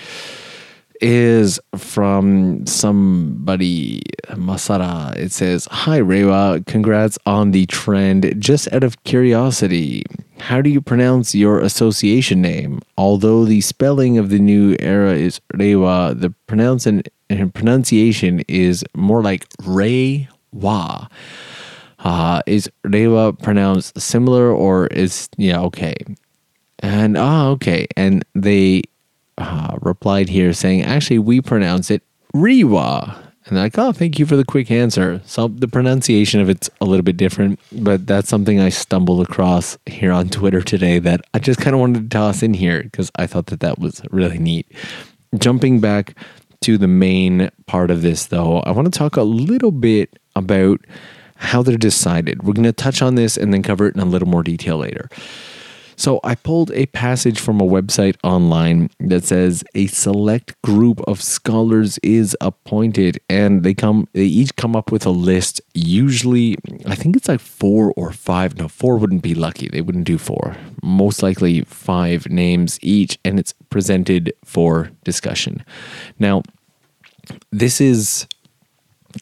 Is 1.01 1.59
from 1.75 2.65
somebody 2.65 4.01
Masara. 4.29 5.13
It 5.17 5.31
says, 5.33 5.67
"Hi 5.69 5.97
Rewa, 5.97 6.61
congrats 6.67 7.19
on 7.25 7.51
the 7.51 7.65
trend. 7.65 8.33
Just 8.39 8.71
out 8.71 8.83
of 8.83 9.03
curiosity, 9.03 10.03
how 10.39 10.61
do 10.61 10.69
you 10.69 10.79
pronounce 10.79 11.35
your 11.35 11.59
association 11.59 12.41
name? 12.41 12.79
Although 12.97 13.43
the 13.43 13.59
spelling 13.61 14.17
of 14.17 14.29
the 14.29 14.39
new 14.39 14.75
era 14.79 15.13
is 15.13 15.41
Rewa, 15.53 16.15
the 16.15 16.33
pronunciation 16.47 18.41
is 18.47 18.85
more 18.95 19.21
like 19.21 19.47
Rewa." 19.65 21.09
Uh, 21.99 22.41
is 22.45 22.69
Rewa 22.83 23.33
pronounced 23.33 23.99
similar 23.99 24.51
or 24.51 24.87
is, 24.87 25.27
yeah, 25.37 25.59
okay. 25.59 25.95
And, 26.79 27.17
ah, 27.17 27.47
okay. 27.47 27.87
And 27.97 28.23
they 28.35 28.83
uh, 29.37 29.77
replied 29.81 30.29
here 30.29 30.53
saying, 30.53 30.83
actually, 30.83 31.19
we 31.19 31.41
pronounce 31.41 31.91
it 31.91 32.03
Rewa. 32.33 33.21
And 33.45 33.57
like, 33.57 33.77
oh, 33.77 33.91
thank 33.91 34.17
you 34.17 34.25
for 34.25 34.35
the 34.35 34.43
quick 34.43 34.71
answer. 34.71 35.21
So 35.25 35.47
the 35.47 35.67
pronunciation 35.67 36.41
of 36.41 36.49
it's 36.49 36.69
a 36.81 36.85
little 36.85 37.03
bit 37.03 37.15
different, 37.15 37.59
but 37.71 38.07
that's 38.07 38.27
something 38.27 38.59
I 38.59 38.69
stumbled 38.69 39.21
across 39.21 39.77
here 39.85 40.11
on 40.11 40.29
Twitter 40.29 40.61
today 40.61 40.97
that 40.99 41.21
I 41.33 41.39
just 41.39 41.59
kind 41.59 41.75
of 41.75 41.79
wanted 41.79 42.09
to 42.09 42.17
toss 42.17 42.41
in 42.41 42.55
here 42.55 42.81
because 42.81 43.11
I 43.17 43.27
thought 43.27 43.47
that 43.47 43.59
that 43.59 43.77
was 43.77 44.01
really 44.09 44.39
neat. 44.39 44.71
Jumping 45.37 45.79
back 45.79 46.17
to 46.61 46.79
the 46.79 46.87
main 46.87 47.51
part 47.67 47.91
of 47.91 48.01
this, 48.01 48.25
though, 48.25 48.61
I 48.61 48.71
want 48.71 48.91
to 48.91 48.97
talk 48.97 49.15
a 49.15 49.23
little 49.23 49.71
bit 49.71 50.17
about 50.35 50.79
how 51.35 51.61
they're 51.61 51.77
decided. 51.77 52.41
We're 52.41 52.53
going 52.53 52.63
to 52.63 52.73
touch 52.73 53.03
on 53.03 53.13
this 53.13 53.37
and 53.37 53.53
then 53.53 53.61
cover 53.61 53.85
it 53.85 53.93
in 53.93 54.01
a 54.01 54.05
little 54.05 54.27
more 54.27 54.41
detail 54.41 54.77
later. 54.77 55.09
So 55.95 56.19
I 56.23 56.35
pulled 56.35 56.71
a 56.71 56.85
passage 56.87 57.39
from 57.39 57.61
a 57.61 57.65
website 57.65 58.15
online 58.23 58.89
that 58.99 59.23
says 59.23 59.63
a 59.73 59.87
select 59.87 60.61
group 60.61 61.01
of 61.07 61.21
scholars 61.21 61.97
is 61.99 62.35
appointed 62.41 63.19
and 63.29 63.63
they 63.63 63.73
come 63.73 64.07
they 64.13 64.25
each 64.25 64.55
come 64.55 64.75
up 64.75 64.91
with 64.91 65.05
a 65.05 65.11
list. 65.11 65.61
Usually 65.73 66.57
I 66.85 66.95
think 66.95 67.15
it's 67.15 67.27
like 67.27 67.39
4 67.39 67.93
or 67.95 68.11
5 68.11 68.57
no 68.57 68.67
4 68.67 68.97
wouldn't 68.97 69.21
be 69.21 69.35
lucky. 69.35 69.69
They 69.69 69.81
wouldn't 69.81 70.05
do 70.05 70.17
4 70.17 70.55
most 70.83 71.23
likely 71.23 71.61
5 71.61 72.29
names 72.29 72.77
each 72.81 73.17
and 73.25 73.39
it's 73.39 73.53
presented 73.69 74.33
for 74.43 74.91
discussion. 75.03 75.63
Now 76.19 76.43
this 77.51 77.81
is 77.81 78.27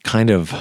kind 0.03 0.29
of 0.29 0.53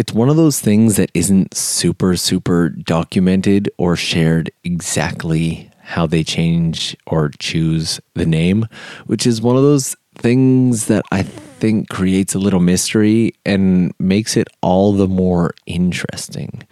it's 0.00 0.14
one 0.14 0.30
of 0.30 0.36
those 0.36 0.60
things 0.60 0.96
that 0.96 1.10
isn't 1.12 1.54
super, 1.54 2.16
super 2.16 2.70
documented 2.70 3.70
or 3.76 3.96
shared 3.96 4.50
exactly 4.64 5.70
how 5.82 6.06
they 6.06 6.24
change 6.24 6.96
or 7.06 7.28
choose 7.38 8.00
the 8.14 8.24
name, 8.24 8.66
which 9.04 9.26
is 9.26 9.42
one 9.42 9.56
of 9.56 9.62
those 9.62 9.94
things 10.14 10.86
that 10.86 11.04
I 11.12 11.22
think 11.22 11.90
creates 11.90 12.34
a 12.34 12.38
little 12.38 12.60
mystery 12.60 13.34
and 13.44 13.92
makes 13.98 14.38
it 14.38 14.48
all 14.62 14.94
the 14.94 15.06
more 15.06 15.52
interesting. 15.66 16.62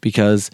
Because 0.00 0.50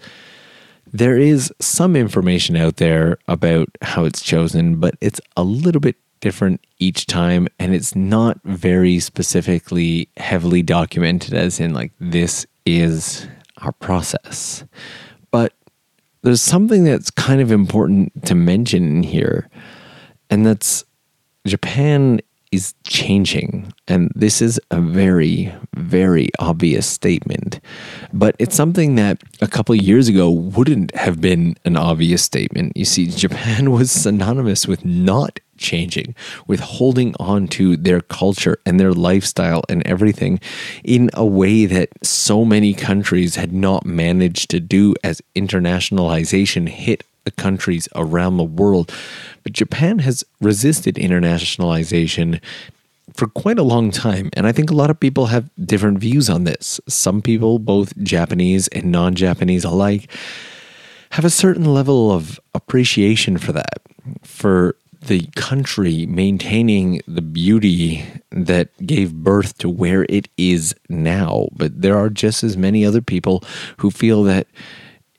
there 0.91 1.17
is 1.17 1.49
some 1.61 1.95
information 1.95 2.57
out 2.57 2.75
there 2.75 3.19
about 3.29 3.69
how 3.81 4.03
it's 4.03 4.21
chosen, 4.21 4.81
but 4.81 4.95
it's 4.99 5.21
a 5.37 5.45
little 5.45 5.79
bit 5.79 5.95
different 6.19 6.65
each 6.79 7.05
time 7.05 7.47
and 7.59 7.73
it's 7.73 7.95
not 7.95 8.39
very 8.43 8.99
specifically 8.99 10.09
heavily 10.17 10.61
documented 10.61 11.33
as 11.33 11.59
in 11.59 11.73
like 11.73 11.91
this 11.99 12.45
is 12.65 13.27
our 13.57 13.71
process. 13.73 14.63
But 15.31 15.53
there's 16.21 16.41
something 16.41 16.83
that's 16.83 17.11
kind 17.11 17.41
of 17.41 17.51
important 17.51 18.25
to 18.25 18.35
mention 18.35 19.03
here 19.03 19.49
and 20.29 20.45
that's 20.45 20.83
japan 21.45 22.19
is 22.51 22.73
changing. 22.83 23.73
And 23.87 24.11
this 24.15 24.41
is 24.41 24.59
a 24.71 24.79
very 24.81 25.53
very 25.75 26.29
obvious 26.39 26.87
statement. 26.87 27.59
But 28.13 28.35
it's 28.39 28.55
something 28.55 28.95
that 28.95 29.21
a 29.41 29.47
couple 29.47 29.75
years 29.75 30.07
ago 30.07 30.29
wouldn't 30.29 30.95
have 30.95 31.21
been 31.21 31.55
an 31.65 31.77
obvious 31.77 32.23
statement. 32.23 32.75
You 32.75 32.85
see 32.85 33.07
japan 33.07 33.71
was 33.77 33.91
synonymous 33.91 34.67
with 34.67 34.83
not 34.83 35.39
changing, 35.57 36.15
with 36.45 36.59
holding 36.59 37.15
on 37.19 37.47
to 37.47 37.75
their 37.77 38.01
culture 38.01 38.59
and 38.65 38.79
their 38.79 38.93
lifestyle 38.93 39.63
and 39.69 39.85
everything 39.87 40.39
in 40.83 41.09
a 41.13 41.25
way 41.25 41.65
that 41.65 41.89
so 42.03 42.45
many 42.45 42.73
countries 42.73 43.35
had 43.35 43.51
not 43.51 43.85
managed 43.85 44.49
to 44.51 44.59
do 44.59 44.93
as 45.03 45.21
internationalization 45.35 46.69
hit 46.69 47.03
the 47.27 47.31
countries 47.31 47.89
around 47.93 48.37
the 48.37 48.43
world. 48.61 48.89
But 49.43 49.51
Japan 49.51 49.99
has 49.99 50.23
resisted 50.39 50.95
internationalization 50.95 52.41
for 53.13 53.27
quite 53.27 53.59
a 53.59 53.63
long 53.63 53.91
time. 53.91 54.29
And 54.31 54.47
I 54.47 54.53
think 54.53 54.71
a 54.71 54.75
lot 54.75 54.89
of 54.89 54.97
people 54.97 55.25
have 55.25 55.49
different 55.65 55.99
views 55.99 56.29
on 56.29 56.45
this. 56.45 56.79
Some 56.87 57.21
people, 57.21 57.59
both 57.59 57.97
Japanese 58.01 58.69
and 58.69 58.93
non 58.93 59.13
Japanese 59.13 59.65
alike, 59.65 60.09
have 61.11 61.25
a 61.25 61.29
certain 61.29 61.65
level 61.65 62.13
of 62.13 62.39
appreciation 62.53 63.37
for 63.37 63.51
that, 63.51 63.81
for 64.23 64.77
the 65.01 65.27
country 65.35 66.05
maintaining 66.05 67.01
the 67.07 67.21
beauty 67.21 68.05
that 68.31 68.69
gave 68.85 69.13
birth 69.13 69.57
to 69.57 69.69
where 69.69 70.05
it 70.07 70.29
is 70.37 70.73
now. 70.87 71.49
But 71.51 71.81
there 71.81 71.97
are 71.97 72.09
just 72.09 72.41
as 72.41 72.55
many 72.55 72.85
other 72.85 73.01
people 73.01 73.43
who 73.77 73.91
feel 73.91 74.23
that 74.23 74.47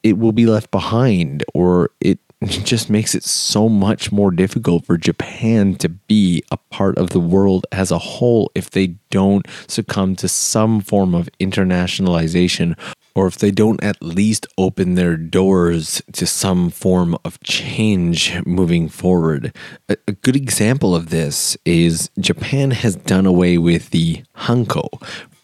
it 0.02 0.18
will 0.18 0.32
be 0.32 0.46
left 0.46 0.70
behind 0.70 1.44
or 1.54 1.90
it 2.00 2.18
just 2.44 2.88
makes 2.88 3.14
it 3.14 3.24
so 3.24 3.68
much 3.68 4.12
more 4.12 4.30
difficult 4.30 4.86
for 4.86 4.96
Japan 4.96 5.74
to 5.76 5.88
be 5.88 6.42
a 6.52 6.56
part 6.56 6.96
of 6.96 7.10
the 7.10 7.20
world 7.20 7.66
as 7.72 7.90
a 7.90 7.98
whole 7.98 8.50
if 8.54 8.70
they 8.70 8.88
don't 9.10 9.46
succumb 9.66 10.14
to 10.16 10.28
some 10.28 10.80
form 10.80 11.14
of 11.14 11.28
internationalization 11.40 12.78
or 13.16 13.26
if 13.26 13.38
they 13.38 13.50
don't 13.50 13.82
at 13.82 14.00
least 14.00 14.46
open 14.56 14.94
their 14.94 15.16
doors 15.16 16.00
to 16.12 16.24
some 16.24 16.70
form 16.70 17.16
of 17.24 17.40
change 17.40 18.40
moving 18.46 18.88
forward. 18.88 19.52
A, 19.88 19.96
good 20.12 20.36
example 20.36 20.94
of 20.94 21.10
this 21.10 21.56
is 21.64 22.10
Japan 22.20 22.70
has 22.70 22.94
done 22.94 23.26
away 23.26 23.58
with 23.58 23.90
the 23.90 24.22
hanko. 24.36 24.88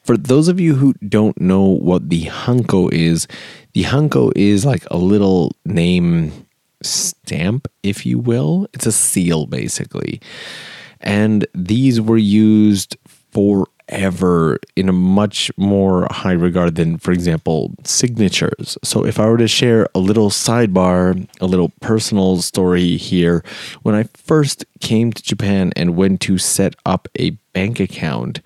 For 0.04 0.18
those 0.18 0.49
of 0.49 0.61
you 0.61 0.75
who 0.75 0.92
don't 1.08 1.40
know 1.40 1.62
what 1.62 2.11
the 2.11 2.26
hanko 2.26 2.92
is, 2.92 3.26
the 3.73 3.84
hanko 3.84 4.32
is 4.37 4.64
like 4.64 4.84
a 4.90 4.99
little 4.99 5.52
name 5.64 6.46
stamp, 6.82 7.68
if 7.82 8.04
you 8.04 8.18
will. 8.18 8.68
It's 8.75 8.87
a 8.87 8.92
seal, 8.92 9.46
basically. 9.46 10.20
And 11.00 11.46
these 11.54 12.02
were 12.02 12.18
used 12.18 12.96
forever 13.32 14.58
in 14.76 14.90
a 14.90 14.92
much 14.92 15.50
more 15.56 16.06
high 16.11 16.32
regard 16.32 16.76
than, 16.76 16.99
for 16.99 17.12
example, 17.12 17.73
signatures. 17.84 18.76
So, 18.82 19.06
if 19.06 19.18
I 19.18 19.26
were 19.26 19.38
to 19.38 19.49
share 19.49 19.88
a 19.94 19.99
little 19.99 20.30
sidebar, 20.30 21.26
a 21.40 21.46
little 21.46 21.70
personal 21.80 22.42
story 22.42 22.96
here, 22.96 23.42
when 23.82 23.94
I 23.94 24.04
first 24.14 24.64
came 24.80 25.12
to 25.12 25.23
Japan 25.23 25.73
and 25.76 25.96
went 25.96 26.20
to 26.23 26.37
set 26.37 26.75
up 26.84 27.08
a 27.18 27.30
bank 27.52 27.80
account, 27.80 28.40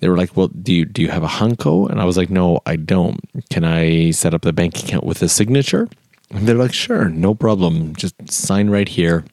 they 0.00 0.08
were 0.08 0.16
like, 0.16 0.36
"Well, 0.36 0.48
do 0.48 0.72
you 0.72 0.84
do 0.84 1.02
you 1.02 1.08
have 1.08 1.22
a 1.22 1.28
hanko?" 1.28 1.88
And 1.90 2.00
I 2.00 2.04
was 2.04 2.16
like, 2.16 2.30
"No, 2.30 2.60
I 2.66 2.76
don't. 2.76 3.20
Can 3.50 3.64
I 3.64 4.10
set 4.10 4.34
up 4.34 4.42
the 4.42 4.52
bank 4.52 4.78
account 4.78 5.04
with 5.04 5.22
a 5.22 5.28
signature?" 5.28 5.88
And 6.30 6.46
they're 6.46 6.56
like, 6.56 6.74
"Sure, 6.74 7.08
no 7.08 7.34
problem. 7.34 7.94
Just 7.96 8.14
sign 8.30 8.70
right 8.70 8.88
here." 8.88 9.24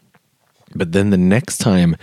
But 0.76 0.92
then 0.92 1.12
the 1.12 1.18
next 1.18 1.60
time 1.60 1.96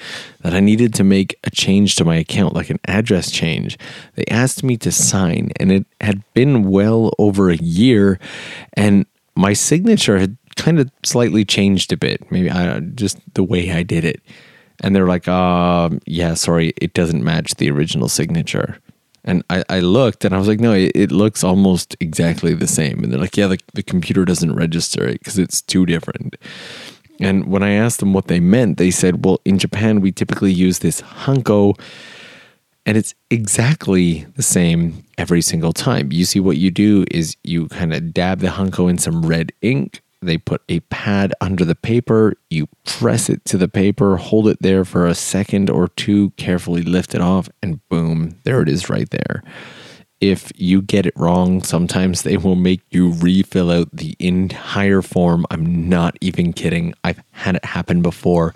that 0.43 0.55
I 0.55 0.61
needed 0.61 0.95
to 0.95 1.05
make 1.05 1.37
a 1.43 1.51
change 1.51 1.97
to 1.97 2.05
my 2.05 2.17
account, 2.17 2.55
like 2.55 2.71
an 2.71 2.79
address 2.87 3.31
change, 3.31 3.77
they 4.15 4.25
asked 4.31 4.63
me 4.63 4.77
to 4.79 4.93
sign, 4.93 5.51
and 5.59 5.73
it 5.73 5.87
had 6.01 6.23
been 6.35 6.71
well 6.71 7.13
over 7.19 7.51
a 7.51 7.57
year, 7.57 8.21
and 8.75 9.07
my 9.35 9.55
signature 9.55 10.19
had 10.19 10.37
kind 10.57 10.79
of 10.79 10.91
slightly 11.05 11.45
changed 11.45 11.93
a 11.93 11.97
bit. 11.97 12.31
Maybe 12.31 12.51
I 12.51 12.81
just 12.81 13.19
the 13.35 13.43
way 13.43 13.73
I 13.73 13.83
did 13.83 14.05
it 14.05 14.21
and 14.81 14.95
they're 14.95 15.07
like, 15.07 15.29
uh, 15.29 15.91
yeah, 16.07 16.35
sorry, 16.35 16.73
it 16.81 16.95
doesn't 16.95 17.23
match 17.23 17.55
the 17.57 17.71
original 17.71 18.09
signature. 18.09 18.79
And 19.23 19.45
I, 19.51 19.65
I 19.69 19.81
looked 19.81 20.25
and 20.25 20.35
I 20.35 20.39
was 20.39 20.49
like, 20.49 20.61
no, 20.61 20.73
it, 20.73 20.93
it 20.95 21.13
looks 21.13 21.45
almost 21.45 21.95
exactly 22.01 22.55
the 22.55 22.67
same. 22.67 23.05
And 23.05 23.13
they're 23.13 23.21
like, 23.21 23.37
yeah, 23.37 23.49
the, 23.49 23.59
the 23.75 23.83
computer 23.83 24.25
doesn't 24.25 24.55
register 24.55 25.07
it 25.07 25.21
because 25.21 25.39
it's 25.39 25.61
too 25.61 25.85
different. 25.85 26.37
And 27.21 27.49
when 27.49 27.63
I 27.63 27.73
asked 27.73 28.01
them 28.01 28.15
what 28.15 28.29
they 28.29 28.41
meant, 28.41 28.79
they 28.79 28.91
said, 28.91 29.25
well, 29.25 29.41
in 29.45 29.59
Japan, 29.59 30.01
we 30.01 30.11
typically 30.11 30.53
use 30.53 30.79
this 30.79 31.03
hanko, 31.03 31.79
and 32.87 32.97
it's 32.97 33.15
exactly 33.29 34.25
the 34.37 34.43
same 34.43 35.05
every 35.19 35.43
single 35.43 35.75
time. 35.75 36.11
You 36.11 36.25
see, 36.25 36.41
what 36.41 36.57
you 36.57 36.71
do 36.71 37.05
is 37.11 37.37
you 37.45 37.69
kind 37.69 37.93
of 37.93 38.15
dab 38.15 38.39
the 38.39 38.49
hanko 38.49 38.89
in 38.89 38.97
some 38.97 39.27
red 39.27 39.53
ink, 39.61 40.01
they 40.23 40.39
put 40.39 40.63
a 40.69 40.81
pad 40.81 41.33
under 41.41 41.65
the 41.65 41.75
paper. 41.75 42.35
You 42.51 42.69
press 42.85 43.29
it 43.29 43.45
to 43.47 43.57
the 43.57 43.69
paper, 43.69 44.17
hold 44.17 44.49
it 44.49 44.59
there 44.61 44.85
for 44.85 45.07
a 45.07 45.15
second 45.15 45.71
or 45.71 45.89
two, 45.89 46.31
carefully 46.31 46.83
lift 46.83 47.15
it 47.15 47.21
off, 47.21 47.49
and 47.63 47.87
boom, 47.89 48.39
there 48.45 48.61
it 48.61 48.69
is 48.69 48.91
right 48.91 49.09
there. 49.11 49.43
If 50.21 50.53
you 50.55 50.83
get 50.83 51.07
it 51.07 51.15
wrong, 51.17 51.63
sometimes 51.63 52.23
they 52.23 52.37
will 52.37 52.55
make 52.55 52.83
you 52.91 53.13
refill 53.13 53.71
out 53.71 53.89
the 53.91 54.15
entire 54.19 55.01
form. 55.01 55.47
I'm 55.51 55.89
not 55.89 56.19
even 56.21 56.53
kidding. 56.53 56.93
I've 57.03 57.23
had 57.31 57.57
it 57.57 57.65
happen 57.65 58.03
before 58.03 58.55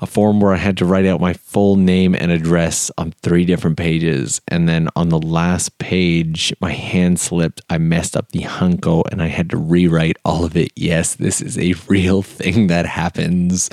a 0.00 0.06
form 0.06 0.40
where 0.40 0.52
I 0.52 0.58
had 0.58 0.76
to 0.78 0.84
write 0.84 1.06
out 1.06 1.20
my 1.20 1.32
full 1.32 1.76
name 1.76 2.14
and 2.14 2.30
address 2.30 2.90
on 2.98 3.12
three 3.22 3.44
different 3.44 3.76
pages. 3.76 4.40
And 4.48 4.68
then 4.68 4.88
on 4.96 5.08
the 5.08 5.18
last 5.18 5.78
page, 5.78 6.54
my 6.60 6.72
hand 6.72 7.18
slipped. 7.18 7.60
I 7.70 7.78
messed 7.78 8.16
up 8.16 8.32
the 8.32 8.40
hanko 8.40 9.04
and 9.10 9.22
I 9.22 9.28
had 9.28 9.50
to 9.50 9.56
rewrite 9.56 10.16
all 10.24 10.44
of 10.44 10.56
it. 10.56 10.72
Yes, 10.76 11.14
this 11.14 11.40
is 11.40 11.58
a 11.58 11.74
real 11.88 12.22
thing 12.22 12.66
that 12.66 12.86
happens. 12.86 13.70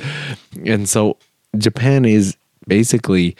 And 0.65 0.87
so 0.87 1.17
Japan 1.57 2.05
is 2.05 2.37
basically 2.67 3.35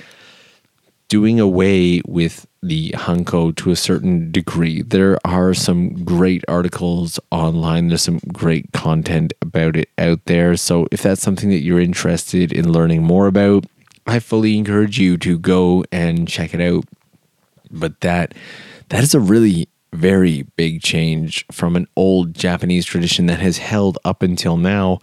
doing 1.08 1.40
away 1.40 2.02
with 2.06 2.48
the 2.64 2.92
hanko 2.92 3.56
to 3.58 3.72
a 3.72 3.76
certain 3.76 4.32
degree. 4.32 4.82
There 4.82 5.18
are 5.26 5.54
some 5.54 6.04
great 6.04 6.44
articles 6.48 7.20
online. 7.32 7.90
There's 7.90 8.04
some 8.04 8.20
great 8.32 8.72
content 8.72 9.34
about 9.42 9.76
it 9.76 9.90
out 9.98 10.24
there. 10.26 10.56
So 10.56 10.88
if 10.92 11.02
that's 11.04 11.22
something 11.22 11.50
that 11.50 11.62
you're 11.62 11.80
interested 11.80 12.54
in 12.54 12.72
learning 12.72 13.04
more 13.04 13.28
about, 13.28 13.66
I 14.08 14.20
fully 14.20 14.58
encourage 14.58 14.98
you 14.98 15.18
to 15.18 15.38
go 15.38 15.84
and 15.92 16.28
check 16.28 16.54
it 16.54 16.62
out. 16.62 16.86
But 17.70 18.00
that 18.02 18.34
that 18.90 19.04
is 19.04 19.14
a 19.14 19.20
really 19.20 19.68
very 19.94 20.44
big 20.56 20.82
change 20.82 21.46
from 21.52 21.76
an 21.76 21.88
old 21.96 22.34
Japanese 22.34 22.86
tradition 22.86 23.28
that 23.28 23.40
has 23.40 23.58
held 23.58 24.00
up 24.04 24.24
until 24.24 24.58
now. 24.58 25.00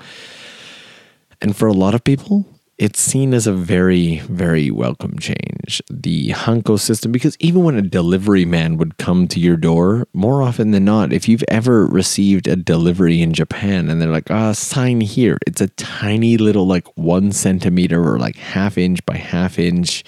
And 1.40 1.56
for 1.56 1.68
a 1.68 1.72
lot 1.72 1.94
of 1.94 2.04
people, 2.04 2.46
it's 2.80 2.98
seen 2.98 3.34
as 3.34 3.46
a 3.46 3.52
very, 3.52 4.20
very 4.20 4.70
welcome 4.70 5.18
change. 5.18 5.82
The 5.90 6.30
Hanko 6.30 6.80
system, 6.80 7.12
because 7.12 7.36
even 7.38 7.62
when 7.62 7.76
a 7.76 7.82
delivery 7.82 8.46
man 8.46 8.78
would 8.78 8.96
come 8.96 9.28
to 9.28 9.38
your 9.38 9.58
door, 9.58 10.08
more 10.14 10.42
often 10.42 10.70
than 10.70 10.86
not, 10.86 11.12
if 11.12 11.28
you've 11.28 11.44
ever 11.48 11.84
received 11.84 12.48
a 12.48 12.56
delivery 12.56 13.20
in 13.20 13.34
Japan 13.34 13.90
and 13.90 14.00
they're 14.00 14.08
like, 14.08 14.30
ah, 14.30 14.52
sign 14.52 15.02
here, 15.02 15.36
it's 15.46 15.60
a 15.60 15.68
tiny 15.68 16.38
little, 16.38 16.66
like 16.66 16.88
one 16.96 17.32
centimeter 17.32 18.02
or 18.02 18.18
like 18.18 18.36
half 18.36 18.78
inch 18.78 19.04
by 19.04 19.18
half 19.18 19.58
inch, 19.58 20.02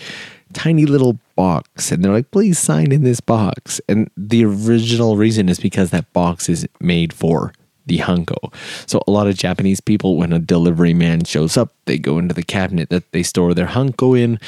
tiny 0.55 0.87
little 0.87 1.19
box. 1.37 1.93
And 1.93 2.03
they're 2.03 2.11
like, 2.11 2.31
please 2.31 2.59
sign 2.59 2.91
in 2.91 3.05
this 3.05 3.21
box. 3.21 3.83
And 3.87 4.11
the 4.17 4.47
original 4.47 5.19
reason 5.19 5.51
is 5.51 5.61
because 5.61 5.91
that 5.91 6.11
box 6.15 6.49
is 6.49 6.67
made 6.81 7.13
for 7.13 7.53
the 7.87 7.99
hanko. 7.99 8.53
So 8.87 9.03
a 9.07 9.11
lot 9.11 9.27
of 9.27 9.37
Japanese 9.37 9.81
people, 9.81 10.17
when 10.17 10.33
a 10.33 10.39
delivery 10.39 10.95
man 10.95 11.25
shows 11.25 11.57
up, 11.57 11.75
they 11.87 11.99
go 11.99 12.19
into 12.19 12.35
the 12.35 12.43
cabinet 12.43 12.91
that 12.91 13.11
they 13.13 13.23
store 13.23 13.55
their 13.55 13.67
hanko 13.67 14.19
in. 14.19 14.39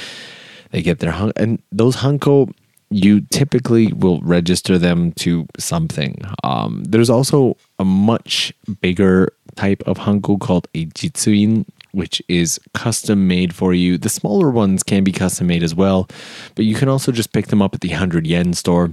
They 0.70 0.83
get 0.83 0.99
their 0.99 1.12
hanko, 1.12 1.33
and 1.37 1.62
those 1.70 1.97
hanko 1.97 2.53
you 2.90 3.20
typically 3.23 3.92
will 3.92 4.20
register 4.20 4.79
them 4.79 5.11
to 5.12 5.47
something. 5.59 6.20
Um, 6.44 6.85
there's 6.85 7.11
also 7.11 7.57
a 7.81 7.85
much 7.85 8.53
bigger 8.81 9.33
type 9.57 9.83
of 9.87 9.99
hanko 9.99 10.38
called 10.38 10.68
a 10.75 10.87
jitsuin, 10.87 11.66
which 11.92 12.23
is 12.29 12.61
custom 12.73 13.27
made 13.27 13.55
for 13.55 13.75
you. 13.75 13.99
The 13.99 14.09
smaller 14.09 14.51
ones 14.51 14.85
can 14.85 15.03
be 15.03 15.11
custom 15.11 15.49
made 15.49 15.64
as 15.64 15.75
well, 15.75 16.09
but 16.55 16.66
you 16.66 16.77
can 16.77 16.88
also 16.88 17.11
just 17.11 17.33
pick 17.33 17.49
them 17.49 17.62
up 17.62 17.75
at 17.75 17.81
the 17.81 17.90
100 17.90 18.27
yen 18.27 18.53
store. 18.53 18.90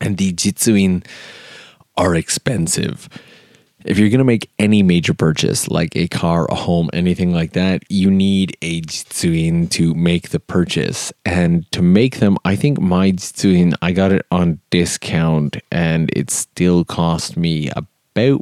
And 0.00 0.16
the 0.16 0.32
jitsuin 0.32 1.04
are 1.96 2.14
expensive 2.14 3.08
if 3.88 3.98
you're 3.98 4.10
going 4.10 4.18
to 4.18 4.24
make 4.24 4.50
any 4.58 4.82
major 4.82 5.14
purchase, 5.14 5.66
like 5.68 5.96
a 5.96 6.08
car, 6.08 6.46
a 6.50 6.54
home, 6.54 6.90
anything 6.92 7.32
like 7.32 7.54
that, 7.54 7.82
you 7.88 8.10
need 8.10 8.54
a 8.60 8.82
Jitsuin 8.82 9.70
to 9.70 9.94
make 9.94 10.28
the 10.28 10.38
purchase. 10.38 11.10
And 11.24 11.70
to 11.72 11.80
make 11.80 12.18
them, 12.18 12.36
I 12.44 12.54
think 12.54 12.78
my 12.78 13.12
Jitsuin, 13.12 13.74
I 13.80 13.92
got 13.92 14.12
it 14.12 14.26
on 14.30 14.60
discount 14.68 15.56
and 15.72 16.10
it 16.14 16.30
still 16.30 16.84
cost 16.84 17.38
me 17.38 17.70
about 17.70 17.86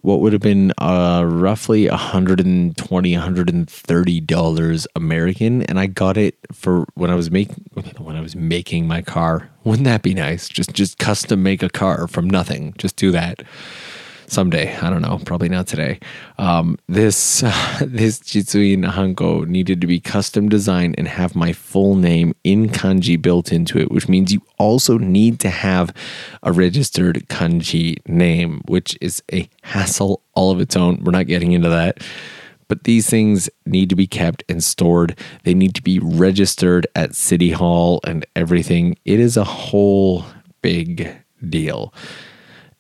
what 0.02 0.20
would 0.20 0.32
have 0.32 0.42
been 0.42 0.72
uh, 0.78 1.22
roughly 1.26 1.86
120 1.86 3.12
130 3.12 4.20
dollars 4.22 4.86
american. 4.96 5.62
And 5.64 5.78
i 5.78 5.86
got 5.86 6.16
it 6.16 6.34
for 6.50 6.86
when 6.94 7.10
i 7.10 7.14
was 7.14 7.30
making 7.30 7.62
when 7.98 8.16
i 8.16 8.22
was 8.22 8.34
making 8.34 8.88
my 8.88 9.02
car. 9.02 9.50
Wouldn't 9.64 9.84
that 9.84 10.00
be 10.00 10.14
nice? 10.14 10.48
Just 10.48 10.72
just 10.72 10.98
custom 10.98 11.42
make 11.42 11.62
a 11.62 11.68
car 11.68 12.08
from 12.08 12.28
nothing. 12.30 12.72
Just 12.78 12.96
do 12.96 13.10
that 13.10 13.42
someday. 14.30 14.76
I 14.76 14.90
don't 14.90 15.02
know, 15.02 15.18
probably 15.24 15.48
not 15.48 15.66
today. 15.66 15.98
Um, 16.38 16.78
this 16.88 17.42
uh, 17.42 17.78
this 17.86 18.18
Jitsuin 18.20 18.90
Hanko 18.90 19.46
needed 19.46 19.80
to 19.80 19.86
be 19.86 20.00
custom 20.00 20.48
designed 20.48 20.94
and 20.98 21.08
have 21.08 21.34
my 21.34 21.52
full 21.52 21.94
name 21.94 22.34
in 22.44 22.68
kanji 22.68 23.20
built 23.20 23.52
into 23.52 23.78
it, 23.78 23.90
which 23.90 24.08
means 24.08 24.32
you 24.32 24.42
also 24.58 24.98
need 24.98 25.40
to 25.40 25.50
have 25.50 25.92
a 26.42 26.52
registered 26.52 27.26
kanji 27.28 27.96
name, 28.08 28.62
which 28.66 28.96
is 29.00 29.22
a 29.32 29.48
hassle 29.62 30.22
all 30.34 30.50
of 30.50 30.60
its 30.60 30.76
own. 30.76 31.02
We're 31.02 31.12
not 31.12 31.26
getting 31.26 31.52
into 31.52 31.68
that. 31.68 32.02
But 32.68 32.84
these 32.84 33.08
things 33.08 33.48
need 33.64 33.90
to 33.90 33.96
be 33.96 34.08
kept 34.08 34.42
and 34.48 34.62
stored. 34.62 35.16
They 35.44 35.54
need 35.54 35.74
to 35.76 35.82
be 35.82 36.00
registered 36.00 36.86
at 36.96 37.14
City 37.14 37.52
Hall 37.52 38.00
and 38.04 38.26
everything. 38.34 38.98
It 39.04 39.20
is 39.20 39.36
a 39.36 39.44
whole 39.44 40.24
big 40.62 41.16
deal. 41.48 41.94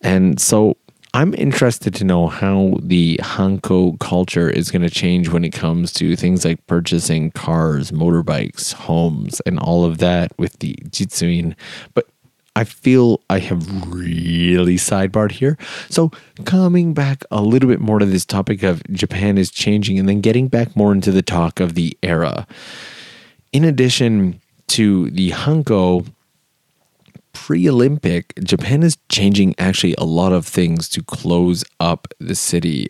And 0.00 0.40
so 0.40 0.76
I'm 1.16 1.32
interested 1.32 1.94
to 1.94 2.04
know 2.04 2.26
how 2.26 2.76
the 2.82 3.18
Hanko 3.22 3.98
culture 4.00 4.50
is 4.50 4.70
going 4.70 4.82
to 4.82 4.90
change 4.90 5.30
when 5.30 5.44
it 5.44 5.54
comes 5.54 5.90
to 5.94 6.14
things 6.14 6.44
like 6.44 6.66
purchasing 6.66 7.30
cars, 7.30 7.90
motorbikes, 7.90 8.74
homes, 8.74 9.40
and 9.46 9.58
all 9.58 9.86
of 9.86 9.96
that 9.96 10.38
with 10.38 10.58
the 10.58 10.74
Jitsuin. 10.90 11.56
But 11.94 12.06
I 12.54 12.64
feel 12.64 13.22
I 13.30 13.38
have 13.38 13.66
really 13.90 14.76
sidebarred 14.76 15.32
here. 15.32 15.56
So, 15.88 16.10
coming 16.44 16.92
back 16.92 17.24
a 17.30 17.40
little 17.40 17.70
bit 17.70 17.80
more 17.80 17.98
to 17.98 18.04
this 18.04 18.26
topic 18.26 18.62
of 18.62 18.82
Japan 18.92 19.38
is 19.38 19.50
changing 19.50 19.98
and 19.98 20.06
then 20.06 20.20
getting 20.20 20.48
back 20.48 20.76
more 20.76 20.92
into 20.92 21.12
the 21.12 21.22
talk 21.22 21.60
of 21.60 21.72
the 21.72 21.96
era. 22.02 22.46
In 23.54 23.64
addition 23.64 24.38
to 24.66 25.08
the 25.12 25.30
Hanko 25.30 26.06
pre 27.36 27.68
Olympic, 27.68 28.32
Japan 28.42 28.82
is 28.82 28.96
changing 29.10 29.54
actually 29.58 29.94
a 29.98 30.04
lot 30.04 30.32
of 30.32 30.46
things 30.46 30.88
to 30.88 31.02
close 31.02 31.64
up 31.78 32.08
the 32.18 32.34
city. 32.34 32.88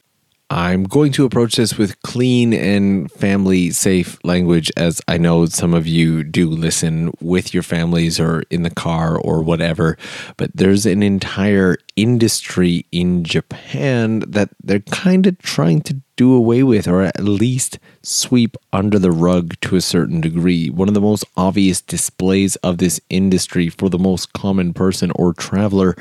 I'm 0.48 0.84
going 0.84 1.10
to 1.12 1.24
approach 1.24 1.56
this 1.56 1.76
with 1.76 2.00
clean 2.02 2.54
and 2.54 3.10
family 3.10 3.70
safe 3.70 4.16
language, 4.22 4.70
as 4.76 5.02
I 5.08 5.18
know 5.18 5.46
some 5.46 5.74
of 5.74 5.88
you 5.88 6.22
do 6.22 6.48
listen 6.48 7.12
with 7.20 7.52
your 7.52 7.64
families 7.64 8.20
or 8.20 8.44
in 8.48 8.62
the 8.62 8.70
car 8.70 9.18
or 9.18 9.42
whatever. 9.42 9.98
But 10.36 10.52
there's 10.54 10.86
an 10.86 11.02
entire 11.02 11.78
industry 11.96 12.86
in 12.92 13.24
Japan 13.24 14.20
that 14.20 14.50
they're 14.62 14.80
kind 14.80 15.26
of 15.26 15.38
trying 15.38 15.80
to 15.82 16.00
do 16.16 16.34
away 16.34 16.62
with, 16.62 16.86
or 16.86 17.02
at 17.02 17.20
least 17.20 17.78
sweep 18.02 18.56
under 18.72 18.98
the 18.98 19.10
rug 19.10 19.54
to 19.62 19.76
a 19.76 19.80
certain 19.80 20.20
degree. 20.20 20.70
One 20.70 20.88
of 20.88 20.94
the 20.94 21.00
most 21.00 21.24
obvious 21.36 21.80
displays 21.80 22.56
of 22.56 22.78
this 22.78 23.00
industry 23.10 23.68
for 23.68 23.88
the 23.88 23.98
most 23.98 24.32
common 24.32 24.72
person 24.72 25.10
or 25.14 25.32
traveler 25.32 25.96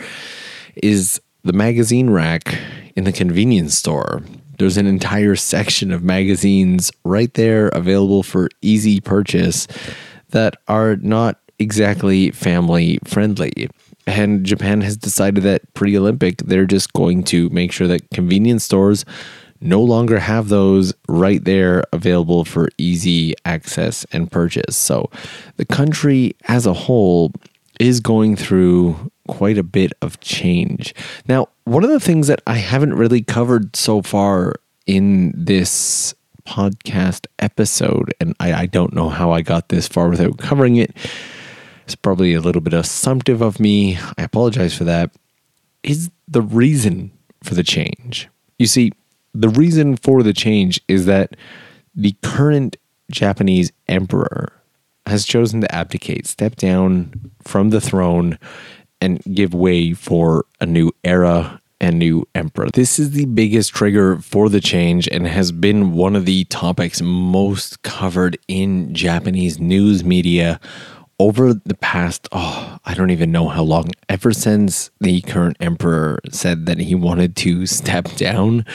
is 0.76 1.20
the 1.44 1.54
magazine 1.54 2.10
rack 2.10 2.58
in 2.96 3.04
the 3.04 3.12
convenience 3.12 3.76
store. 3.76 4.22
There's 4.58 4.78
an 4.78 4.88
entire 4.88 5.36
section 5.36 5.92
of 5.92 6.04
magazines 6.04 6.92
right 7.04 7.34
there 7.34 7.68
available 7.70 8.24
for 8.24 8.50
easy 8.62 9.02
purchase 9.02 9.68
that 10.30 10.56
are 10.68 10.96
not 10.98 11.40
exactly 11.60 12.32
family 12.32 13.00
friendly. 13.04 13.70
And 14.08 14.46
Japan 14.46 14.82
has 14.82 14.98
decided 14.98 15.44
that 15.44 15.74
pre 15.74 15.98
Olympic, 15.98 16.38
they're 16.38 16.66
just 16.66 16.94
going 16.94 17.24
to 17.26 17.50
make 17.50 17.72
sure 17.72 17.88
that 17.88 18.10
convenience 18.12 18.64
stores 18.64 19.06
no 19.62 19.82
longer 19.82 20.20
have 20.20 20.50
those 20.50 20.94
right 21.08 21.44
there 21.44 21.84
available 21.92 22.46
for 22.46 22.70
easy 22.78 23.34
access 23.46 24.06
and 24.12 24.32
purchase. 24.32 24.76
So 24.78 25.10
the 25.58 25.66
country 25.66 26.36
as 26.48 26.66
a 26.66 26.74
whole 26.74 27.32
is 27.80 28.00
going 28.00 28.36
through 28.36 29.12
quite 29.28 29.58
a 29.58 29.64
bit 29.64 29.92
of 30.02 30.20
change. 30.20 30.94
Now, 31.28 31.48
one 31.64 31.84
of 31.84 31.90
the 31.90 32.00
things 32.00 32.28
that 32.28 32.42
I 32.46 32.56
haven't 32.56 32.94
really 32.94 33.22
covered 33.22 33.76
so 33.76 34.02
far 34.02 34.56
in 34.86 35.34
this 35.36 36.14
podcast 36.48 37.26
episode, 37.40 38.14
and 38.20 38.36
I, 38.40 38.54
I, 38.54 38.66
don't 38.68 38.94
know 38.94 39.10
how 39.10 39.32
I 39.32 39.42
got 39.42 39.70
this 39.70 39.88
far 39.88 40.10
without 40.10 40.38
covering 40.38 40.76
it. 40.76 40.96
It's 41.86 41.96
probably 41.96 42.34
a 42.34 42.42
little 42.42 42.62
bit 42.62 42.74
assumptive 42.74 43.42
of 43.42 43.60
me. 43.60 43.98
I 44.18 44.24
apologize 44.24 44.76
for 44.76 44.84
that. 44.84 45.12
Is 45.84 46.10
the 46.28 46.42
reason 46.42 47.12
for 47.44 47.54
the 47.54 47.64
change. 47.64 48.28
You 48.58 48.66
see, 48.66 48.92
the 49.34 49.50
reason 49.50 49.98
for 49.98 50.24
the 50.24 50.34
change 50.34 50.82
is 50.88 51.06
that 51.06 51.36
the 51.96 52.16
current 52.24 52.78
Japanese 53.12 53.72
emperor 53.88 54.52
has 55.06 55.26
chosen 55.26 55.62
to 55.62 55.76
abdicate, 55.76 56.26
step 56.26 56.56
down 56.56 57.32
from 57.44 57.70
the 57.70 57.82
throne, 57.82 58.40
and 59.00 59.22
give 59.34 59.54
way 59.54 59.94
for 59.94 60.46
a 60.60 60.66
new 60.66 60.92
era 61.04 61.62
and 61.80 62.00
new 62.00 62.28
emperor. 62.34 62.70
This 62.74 62.98
is 62.98 63.12
the 63.12 63.26
biggest 63.26 63.74
trigger 63.74 64.18
for 64.18 64.50
the 64.50 64.62
change 64.62 65.08
and 65.12 65.28
has 65.28 65.52
been 65.52 65.92
one 65.92 66.16
of 66.16 66.26
the 66.26 66.46
topics 66.46 67.02
most 67.02 67.84
covered 67.84 68.38
in 68.48 68.94
Japanese 68.96 69.60
news 69.60 70.04
media 70.04 70.60
over 71.20 71.54
the 71.54 71.76
past, 71.76 72.28
oh, 72.32 72.78
I 72.86 72.94
don't 72.94 73.12
even 73.12 73.32
know 73.32 73.48
how 73.48 73.64
long, 73.64 73.90
ever 74.10 74.34
since 74.34 74.92
the 75.00 75.22
current 75.22 75.58
emperor 75.60 76.20
said 76.30 76.66
that 76.66 76.80
he 76.80 76.96
wanted 76.96 77.36
to 77.38 77.66
step 77.66 78.06
down 78.16 78.66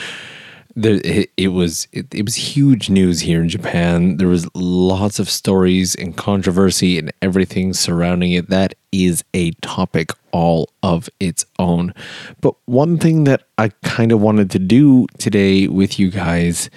there, 0.75 1.01
it, 1.03 1.31
it, 1.37 1.49
was 1.49 1.87
it, 1.91 2.13
it, 2.13 2.23
was 2.23 2.35
huge 2.35 2.89
news 2.89 3.21
here 3.21 3.41
in 3.41 3.49
Japan. 3.49 4.17
There 4.17 4.27
was 4.27 4.47
lots 4.55 5.19
of 5.19 5.29
stories 5.29 5.95
and 5.95 6.15
controversy 6.15 6.97
and 6.97 7.11
everything 7.21 7.73
surrounding 7.73 8.31
it. 8.31 8.49
That 8.49 8.75
is 8.91 9.23
a 9.33 9.51
topic 9.61 10.11
all 10.31 10.69
of 10.83 11.09
its 11.19 11.45
own. 11.59 11.93
But 12.39 12.55
one 12.65 12.97
thing 12.97 13.25
that 13.25 13.43
I 13.57 13.69
kind 13.83 14.11
of 14.11 14.21
wanted 14.21 14.49
to 14.51 14.59
do 14.59 15.07
today 15.17 15.67
with 15.67 15.99
you 15.99 16.09
guys 16.09 16.69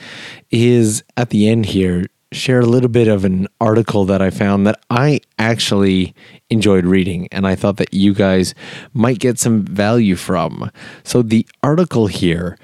is 0.50 1.04
at 1.16 1.30
the 1.30 1.48
end 1.48 1.66
here 1.66 2.06
share 2.34 2.60
a 2.60 2.66
little 2.66 2.88
bit 2.88 3.08
of 3.08 3.24
an 3.24 3.48
article 3.60 4.04
that 4.06 4.20
I 4.20 4.30
found 4.30 4.66
that 4.66 4.80
I 4.90 5.20
actually 5.38 6.14
enjoyed 6.50 6.84
reading 6.84 7.28
and 7.32 7.46
I 7.46 7.54
thought 7.54 7.76
that 7.76 7.94
you 7.94 8.12
guys 8.14 8.54
might 8.92 9.18
get 9.18 9.38
some 9.38 9.62
value 9.62 10.16
from. 10.16 10.70
So 11.04 11.22
the 11.22 11.46
article 11.62 12.06
here 12.06 12.58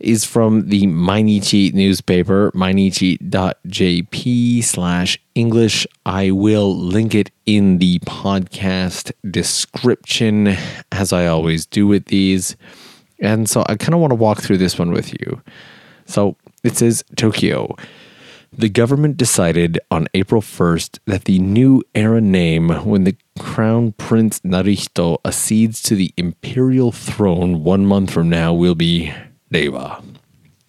is 0.00 0.24
from 0.24 0.68
the 0.68 0.86
Mainichi 0.86 1.72
newspaper, 1.72 2.52
mainichi.jp 2.52 3.24
slash 4.64 5.18
English. 5.34 5.86
I 6.06 6.30
will 6.30 6.76
link 6.76 7.14
it 7.14 7.30
in 7.46 7.78
the 7.78 7.98
podcast 8.00 9.12
description, 9.30 10.56
as 10.92 11.12
I 11.12 11.26
always 11.26 11.66
do 11.66 11.86
with 11.86 12.06
these. 12.06 12.56
And 13.20 13.48
so 13.48 13.64
I 13.68 13.74
kind 13.76 13.94
of 13.94 14.00
want 14.00 14.12
to 14.12 14.16
walk 14.16 14.40
through 14.40 14.58
this 14.58 14.78
one 14.78 14.92
with 14.92 15.12
you. 15.12 15.42
So 16.06 16.36
it 16.62 16.76
says 16.76 17.04
Tokyo. 17.16 17.74
The 18.52 18.68
government 18.68 19.16
decided 19.16 19.78
on 19.90 20.08
April 20.14 20.40
1st 20.40 21.00
that 21.06 21.24
the 21.24 21.38
new 21.38 21.82
era 21.94 22.20
name 22.20 22.70
when 22.84 23.04
the 23.04 23.16
Crown 23.38 23.92
Prince 23.92 24.40
Naruhito 24.40 25.18
accedes 25.24 25.82
to 25.82 25.94
the 25.94 26.12
imperial 26.16 26.90
throne 26.90 27.62
one 27.62 27.84
month 27.84 28.10
from 28.10 28.28
now 28.28 28.54
will 28.54 28.74
be 28.74 29.12
Reiwa. 29.52 30.02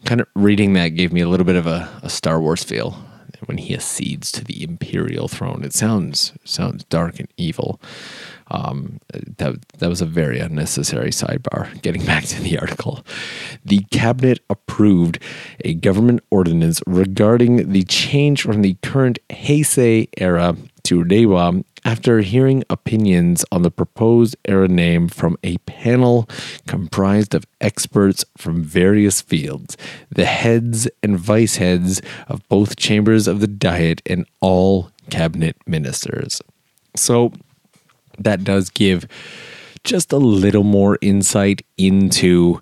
Kind 0.05 0.21
of 0.21 0.27
reading 0.35 0.73
that 0.73 0.89
gave 0.89 1.13
me 1.13 1.21
a 1.21 1.29
little 1.29 1.45
bit 1.45 1.55
of 1.55 1.67
a, 1.67 1.89
a 2.03 2.09
Star 2.09 2.39
Wars 2.39 2.63
feel 2.63 2.97
when 3.45 3.57
he 3.57 3.73
accedes 3.73 4.31
to 4.33 4.43
the 4.43 4.61
imperial 4.63 5.27
throne. 5.27 5.63
It 5.63 5.73
sounds 5.73 6.33
sounds 6.43 6.83
dark 6.85 7.19
and 7.19 7.29
evil. 7.37 7.79
Um, 8.51 8.99
that 9.37 9.55
that 9.77 9.89
was 9.89 10.01
a 10.01 10.05
very 10.05 10.39
unnecessary 10.39 11.11
sidebar. 11.11 11.81
Getting 11.81 12.05
back 12.05 12.25
to 12.25 12.41
the 12.41 12.57
article, 12.57 13.05
the 13.63 13.79
cabinet 13.91 14.39
approved 14.49 15.19
a 15.63 15.75
government 15.75 16.21
ordinance 16.31 16.81
regarding 16.87 17.71
the 17.71 17.83
change 17.83 18.41
from 18.41 18.61
the 18.61 18.75
current 18.81 19.19
Heisei 19.29 20.09
era 20.17 20.55
to 20.83 21.03
Reiwa 21.03 21.63
after 21.85 22.19
hearing 22.21 22.63
opinions 22.69 23.45
on 23.51 23.61
the 23.61 23.71
proposed 23.71 24.35
era 24.45 24.67
name 24.67 25.07
from 25.07 25.37
a 25.43 25.57
panel 25.59 26.27
comprised 26.67 27.33
of 27.33 27.45
experts 27.61 28.25
from 28.37 28.63
various 28.63 29.21
fields, 29.21 29.77
the 30.09 30.25
heads 30.25 30.87
and 31.01 31.17
vice 31.17 31.57
heads 31.57 32.01
of 32.27 32.47
both 32.49 32.75
chambers 32.75 33.27
of 33.27 33.39
the 33.39 33.47
Diet, 33.47 34.01
and 34.05 34.25
all 34.39 34.91
cabinet 35.09 35.55
ministers. 35.65 36.41
So 36.95 37.31
that 38.19 38.43
does 38.43 38.69
give 38.69 39.07
just 39.83 40.11
a 40.11 40.17
little 40.17 40.63
more 40.63 40.97
insight 41.01 41.65
into 41.77 42.61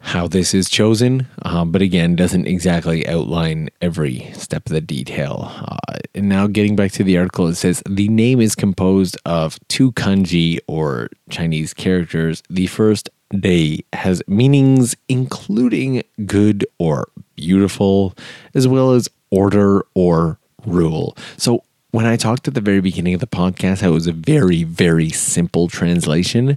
how 0.00 0.26
this 0.26 0.54
is 0.54 0.70
chosen, 0.70 1.26
um, 1.42 1.70
but 1.70 1.82
again, 1.82 2.16
doesn't 2.16 2.46
exactly 2.46 3.06
outline 3.06 3.68
every 3.82 4.30
step 4.32 4.66
of 4.66 4.72
the 4.72 4.80
detail. 4.80 5.52
Uh, 5.66 5.98
and 6.14 6.28
now, 6.28 6.46
getting 6.46 6.74
back 6.74 6.90
to 6.92 7.04
the 7.04 7.18
article, 7.18 7.48
it 7.48 7.56
says 7.56 7.82
the 7.88 8.08
name 8.08 8.40
is 8.40 8.54
composed 8.54 9.16
of 9.26 9.58
two 9.68 9.92
kanji 9.92 10.58
or 10.66 11.10
Chinese 11.28 11.74
characters. 11.74 12.42
The 12.48 12.66
first 12.66 13.10
rei 13.44 13.84
has 13.92 14.22
meanings 14.26 14.96
including 15.08 16.02
good 16.24 16.66
or 16.78 17.08
beautiful, 17.36 18.14
as 18.54 18.66
well 18.66 18.92
as 18.92 19.08
order 19.30 19.84
or 19.94 20.38
rule. 20.64 21.16
So, 21.36 21.62
when 21.90 22.06
I 22.06 22.16
talked 22.16 22.46
at 22.46 22.54
the 22.54 22.60
very 22.60 22.80
beginning 22.80 23.14
of 23.14 23.20
the 23.20 23.26
podcast, 23.26 23.80
how 23.80 23.88
it 23.88 23.94
was 23.94 24.06
a 24.06 24.12
very, 24.12 24.62
very 24.62 25.10
simple 25.10 25.68
translation, 25.68 26.56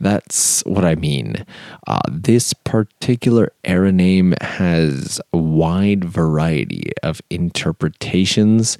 that's 0.00 0.64
what 0.64 0.84
I 0.84 0.94
mean. 0.96 1.46
Uh, 1.86 2.00
this 2.10 2.52
particular 2.52 3.52
era 3.64 3.92
name 3.92 4.34
has 4.40 5.20
a 5.32 5.38
wide 5.38 6.04
variety 6.04 6.92
of 7.02 7.20
interpretations. 7.30 8.76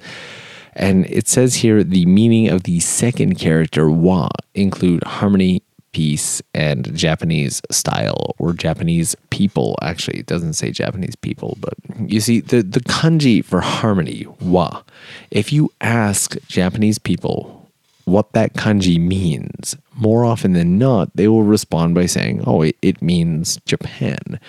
And 0.73 1.05
it 1.05 1.27
says 1.27 1.55
here 1.55 1.83
the 1.83 2.05
meaning 2.05 2.49
of 2.49 2.63
the 2.63 2.79
second 2.79 3.35
character, 3.35 3.89
wa, 3.89 4.29
include 4.53 5.03
harmony, 5.03 5.61
peace 5.93 6.41
and 6.53 6.93
Japanese 6.95 7.61
style 7.71 8.35
or 8.37 8.53
Japanese 8.53 9.15
people. 9.29 9.77
Actually, 9.81 10.19
it 10.19 10.25
doesn't 10.25 10.53
say 10.53 10.71
Japanese 10.71 11.15
people, 11.15 11.57
but 11.61 11.73
you 12.05 12.19
see, 12.19 12.41
the, 12.41 12.61
the 12.61 12.81
kanji 12.81 13.43
for 13.43 13.61
harmony, 13.61 14.25
wa, 14.41 14.83
if 15.31 15.53
you 15.53 15.71
ask 15.79 16.35
Japanese 16.47 16.99
people 16.99 17.69
what 18.05 18.33
that 18.33 18.53
kanji 18.53 18.99
means, 18.99 19.77
more 19.95 20.25
often 20.25 20.53
than 20.53 20.77
not, 20.77 21.09
they 21.15 21.27
will 21.27 21.43
respond 21.43 21.95
by 21.95 22.05
saying, 22.05 22.43
oh, 22.45 22.61
it, 22.61 22.75
it 22.81 23.01
means 23.01 23.57
Japan. 23.65 24.39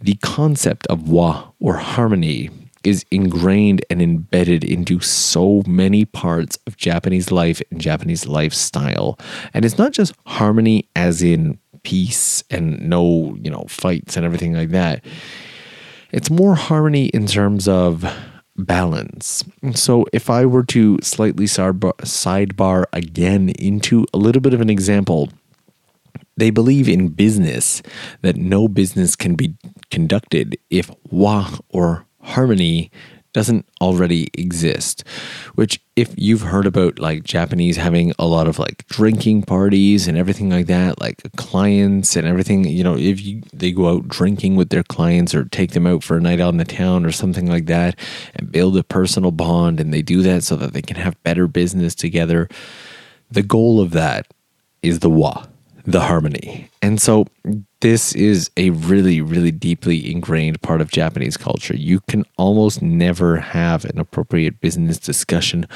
The 0.00 0.14
concept 0.16 0.86
of 0.88 1.08
wa 1.08 1.50
or 1.60 1.76
harmony 1.76 2.50
is 2.84 3.04
ingrained 3.10 3.84
and 3.90 4.00
embedded 4.00 4.62
into 4.62 5.00
so 5.00 5.62
many 5.66 6.04
parts 6.04 6.58
of 6.66 6.76
Japanese 6.76 7.30
life 7.30 7.60
and 7.70 7.80
Japanese 7.80 8.26
lifestyle. 8.26 9.18
And 9.52 9.64
it's 9.64 9.78
not 9.78 9.92
just 9.92 10.14
harmony 10.26 10.88
as 10.94 11.22
in 11.22 11.58
peace 11.82 12.44
and 12.50 12.80
no, 12.88 13.36
you 13.40 13.50
know, 13.50 13.64
fights 13.68 14.16
and 14.16 14.24
everything 14.24 14.54
like 14.54 14.70
that. 14.70 15.04
It's 16.12 16.30
more 16.30 16.54
harmony 16.54 17.06
in 17.06 17.26
terms 17.26 17.66
of 17.66 18.04
balance. 18.56 19.44
So 19.74 20.06
if 20.12 20.30
I 20.30 20.46
were 20.46 20.64
to 20.64 20.98
slightly 21.02 21.46
sidebar 21.46 22.84
again 22.92 23.48
into 23.50 24.06
a 24.14 24.18
little 24.18 24.40
bit 24.40 24.54
of 24.54 24.60
an 24.60 24.70
example, 24.70 25.30
they 26.36 26.50
believe 26.50 26.88
in 26.88 27.08
business 27.08 27.82
that 28.22 28.36
no 28.36 28.68
business 28.68 29.16
can 29.16 29.34
be 29.34 29.54
conducted 29.90 30.56
if 30.70 30.90
wa 31.10 31.58
or 31.68 32.06
harmony 32.24 32.90
doesn't 33.34 33.66
already 33.80 34.28
exist. 34.34 35.04
Which, 35.56 35.80
if 35.96 36.14
you've 36.16 36.42
heard 36.42 36.66
about 36.66 36.98
like 36.98 37.24
Japanese 37.24 37.76
having 37.76 38.12
a 38.18 38.26
lot 38.26 38.46
of 38.46 38.58
like 38.58 38.86
drinking 38.86 39.42
parties 39.42 40.08
and 40.08 40.16
everything 40.16 40.48
like 40.48 40.66
that, 40.66 41.00
like 41.00 41.22
clients 41.36 42.16
and 42.16 42.26
everything, 42.26 42.64
you 42.64 42.82
know, 42.82 42.96
if 42.96 43.20
you 43.20 43.42
they 43.52 43.72
go 43.72 43.88
out 43.88 44.08
drinking 44.08 44.56
with 44.56 44.70
their 44.70 44.84
clients 44.84 45.34
or 45.34 45.44
take 45.44 45.72
them 45.72 45.86
out 45.86 46.02
for 46.02 46.16
a 46.16 46.20
night 46.20 46.40
out 46.40 46.54
in 46.54 46.58
the 46.58 46.64
town 46.64 47.04
or 47.04 47.12
something 47.12 47.46
like 47.46 47.66
that 47.66 47.98
and 48.36 48.50
build 48.52 48.76
a 48.76 48.84
personal 48.84 49.32
bond, 49.32 49.80
and 49.80 49.92
they 49.92 50.02
do 50.02 50.22
that 50.22 50.44
so 50.44 50.56
that 50.56 50.72
they 50.72 50.82
can 50.82 50.96
have 50.96 51.22
better 51.24 51.46
business 51.46 51.94
together. 51.94 52.48
The 53.30 53.42
goal 53.42 53.80
of 53.80 53.90
that 53.90 54.32
is 54.82 55.00
the 55.00 55.10
wa 55.10 55.46
the 55.86 56.00
harmony. 56.00 56.70
And 56.84 57.00
so 57.00 57.24
this 57.80 58.14
is 58.14 58.50
a 58.58 58.68
really, 58.68 59.22
really 59.22 59.50
deeply 59.50 60.12
ingrained 60.12 60.60
part 60.60 60.82
of 60.82 60.90
Japanese 60.90 61.38
culture. 61.38 61.74
You 61.74 62.00
can 62.00 62.26
almost 62.36 62.82
never 62.82 63.38
have 63.38 63.86
an 63.86 63.98
appropriate 63.98 64.60
business 64.60 64.98
discussion 64.98 65.66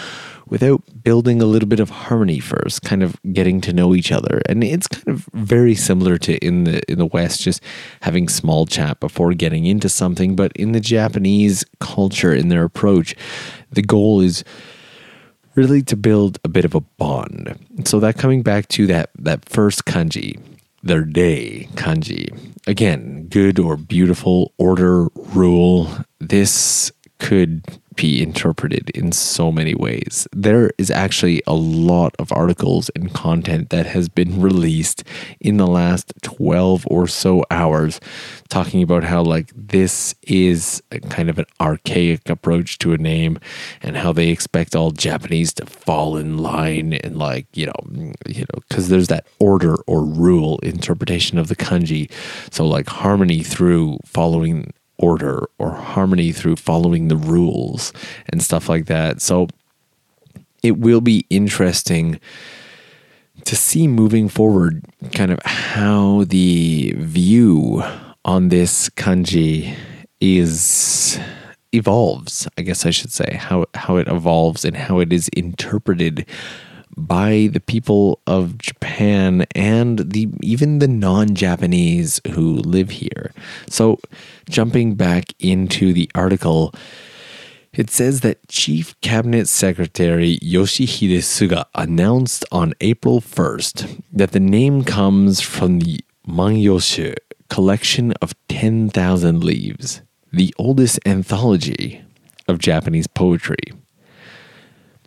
without 0.49 0.83
building 1.03 1.41
a 1.41 1.47
little 1.47 1.67
bit 1.67 1.81
of 1.81 1.89
harmony 1.89 2.41
first, 2.41 2.83
kind 2.83 3.03
of 3.03 3.17
getting 3.33 3.63
to 3.63 3.73
know 3.73 3.95
each 3.95 4.13
other. 4.13 4.43
And 4.51 4.63
it's 4.63 4.87
kind 4.87 5.09
of 5.09 5.27
very 5.33 5.75
similar 5.75 6.19
to 6.19 6.37
in 6.45 6.65
the 6.65 6.83
in 6.93 6.99
the 6.99 7.07
West, 7.07 7.41
just 7.41 7.63
having 8.03 8.29
small 8.29 8.67
chat 8.67 9.01
before 9.01 9.33
getting 9.33 9.65
into 9.65 9.89
something. 9.89 10.37
But 10.37 10.53
in 10.57 10.73
the 10.73 10.81
Japanese 10.81 11.65
culture, 11.81 12.35
in 12.35 12.49
their 12.49 12.65
approach, 12.65 13.17
the 13.71 13.81
goal 13.81 14.21
is 14.21 14.45
really 15.55 15.81
to 15.85 15.97
build 15.97 16.39
a 16.45 16.49
bit 16.49 16.67
of 16.67 16.75
a 16.75 16.83
bond. 16.83 17.59
So 17.87 17.99
that 18.01 18.19
coming 18.19 18.43
back 18.43 18.69
to 18.69 18.87
that 18.89 19.09
that 19.19 19.49
first 19.49 19.87
kanji, 19.87 20.39
their 20.89 21.03
rei 21.03 21.69
kanji. 21.75 22.29
Again, 22.67 23.29
good 23.29 23.59
or 23.59 23.77
beautiful, 23.77 24.53
order, 24.59 25.09
rule. 25.35 25.89
This 26.19 26.91
could 27.19 27.63
be 27.99 28.23
interpreted 28.23 28.91
in 28.91 29.11
so 29.11 29.51
many 29.51 29.75
ways. 29.75 30.29
There 30.33 30.71
is 30.79 30.89
actually 30.89 31.43
a 31.49 31.55
lot 31.55 32.15
of 32.21 32.31
articles 32.31 32.91
and 32.95 33.13
content 33.13 33.71
that 33.71 33.87
has 33.87 34.09
been 34.09 34.41
released 34.41 35.03
in 35.41 35.57
the 35.57 35.67
last 35.67 36.13
12 36.23 36.87
or 36.89 37.09
so 37.09 37.43
hours 37.51 37.99
talking 38.49 38.85
about 38.85 39.03
how 39.03 39.23
like 39.23 39.51
this 39.53 40.15
is 40.23 40.81
kind 41.11 41.29
of 41.29 41.41
an 41.41 41.47
archaic 41.61 42.31
approach 42.31 42.79
to 42.79 42.93
a 42.93 42.99
name 42.99 43.37
and 43.83 43.97
how 43.97 44.13
they 44.13 44.29
expect 44.29 44.77
all 44.77 44.93
Japanese 44.93 45.53
to 45.55 45.67
fall 45.67 46.17
in 46.17 46.39
line 46.39 46.93
and 46.93 47.19
like, 47.19 47.49
you 47.53 47.67
know, 47.67 48.15
you 48.27 48.43
know, 48.43 48.61
cuz 48.71 48.89
there's 48.89 49.09
that 49.09 49.27
order 49.41 49.75
or 49.89 50.05
rule 50.05 50.61
interpretation 50.61 51.37
of 51.37 51.49
the 51.49 51.57
kanji. 51.57 52.09
So 52.53 52.65
like 52.65 52.89
harmony 52.89 53.43
through 53.43 53.99
following 54.05 54.73
order 54.99 55.49
or 55.59 55.71
harmony 55.71 56.33
through 56.33 56.57
following 56.57 57.09
the 57.09 57.17
rules 57.17 57.93
and 58.29 58.43
stuff 58.43 58.69
like 58.69 58.87
that. 58.87 59.21
So 59.21 59.49
it 60.63 60.79
will 60.79 61.01
be 61.01 61.27
interesting 61.31 62.21
to 63.45 63.57
see 63.57 63.87
moving 63.87 64.29
forward 64.29 64.85
kind 65.13 65.31
of 65.31 65.41
how 65.45 66.25
the 66.25 66.95
view 66.97 67.83
on 68.25 68.49
this 68.49 68.91
kanji 68.91 69.75
is 70.21 71.19
evolves 71.73 72.49
i 72.59 72.63
guess 72.63 72.85
i 72.85 72.91
should 72.91 73.13
say 73.13 73.37
how 73.39 73.65
how 73.75 73.97
it 73.97 74.09
evolves 74.09 74.65
and 74.65 74.77
how 74.77 74.99
it 74.99 75.13
is 75.13 75.29
interpreted 75.29 76.27
by 77.07 77.49
the 77.53 77.61
people 77.61 78.21
of 78.27 78.59
Japan 78.59 79.47
and 79.55 80.11
the 80.11 80.29
even 80.43 80.79
the 80.81 80.89
non-Japanese 80.89 82.21
who 82.33 82.57
live 82.57 82.91
here. 82.91 83.33
So, 83.69 84.01
jumping 84.49 84.95
back 84.95 85.33
into 85.39 85.93
the 85.93 86.11
article, 86.15 86.75
it 87.73 87.91
says 87.91 88.21
that 88.21 88.49
Chief 88.49 88.99
Cabinet 89.01 89.49
Secretary 89.49 90.39
Yoshihide 90.39 91.19
Suga 91.19 91.67
announced 91.75 92.45
on 92.51 92.75
April 92.81 93.21
1st 93.21 94.03
that 94.13 94.33
the 94.33 94.41
name 94.41 94.85
comes 94.85 95.41
from 95.41 95.79
the 95.79 96.01
Manyoshu 96.27 97.15
collection 97.49 98.13
of 98.21 98.35
10,000 98.49 99.45
leaves, 99.45 100.03
the 100.33 100.55
oldest 100.59 100.99
anthology 101.07 102.03
of 102.47 102.59
Japanese 102.59 103.07
poetry. 103.07 103.73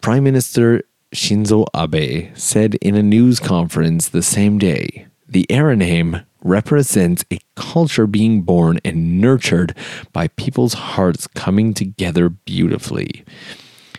Prime 0.01 0.23
Minister 0.23 0.84
Shinzo 1.13 1.65
Abe 1.76 2.36
said 2.38 2.76
in 2.76 2.95
a 2.95 3.04
news 3.04 3.39
conference 3.39 4.08
the 4.08 4.21
same 4.21 4.58
day 4.58 5.08
the 5.28 5.45
era 5.50 5.76
name 5.76 6.21
represents 6.43 7.24
a 7.32 7.39
culture 7.56 8.08
being 8.08 8.41
born 8.41 8.80
and 8.84 9.21
nurtured 9.21 9.76
by 10.12 10.28
people's 10.30 10.74
hearts 10.74 11.28
coming 11.28 11.74
together 11.74 12.30
beautifully. 12.30 13.24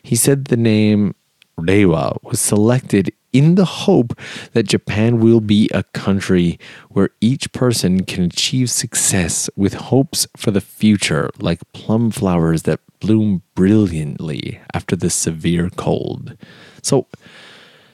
He 0.02 0.16
said 0.16 0.46
the 0.46 0.56
name 0.56 1.14
Reiwa 1.58 2.22
was 2.22 2.40
selected 2.40 3.12
in 3.32 3.54
the 3.54 3.64
hope 3.64 4.18
that 4.52 4.68
Japan 4.68 5.20
will 5.20 5.40
be 5.40 5.70
a 5.72 5.84
country 5.84 6.58
where 6.90 7.10
each 7.20 7.50
person 7.52 8.04
can 8.04 8.24
achieve 8.24 8.68
success 8.70 9.48
with 9.56 9.74
hopes 9.74 10.26
for 10.36 10.50
the 10.50 10.60
future, 10.60 11.30
like 11.38 11.60
plum 11.72 12.10
flowers 12.10 12.62
that 12.64 12.80
bloom 13.00 13.42
brilliantly 13.54 14.60
after 14.74 14.96
the 14.96 15.08
severe 15.10 15.70
cold. 15.70 16.36
So 16.82 17.06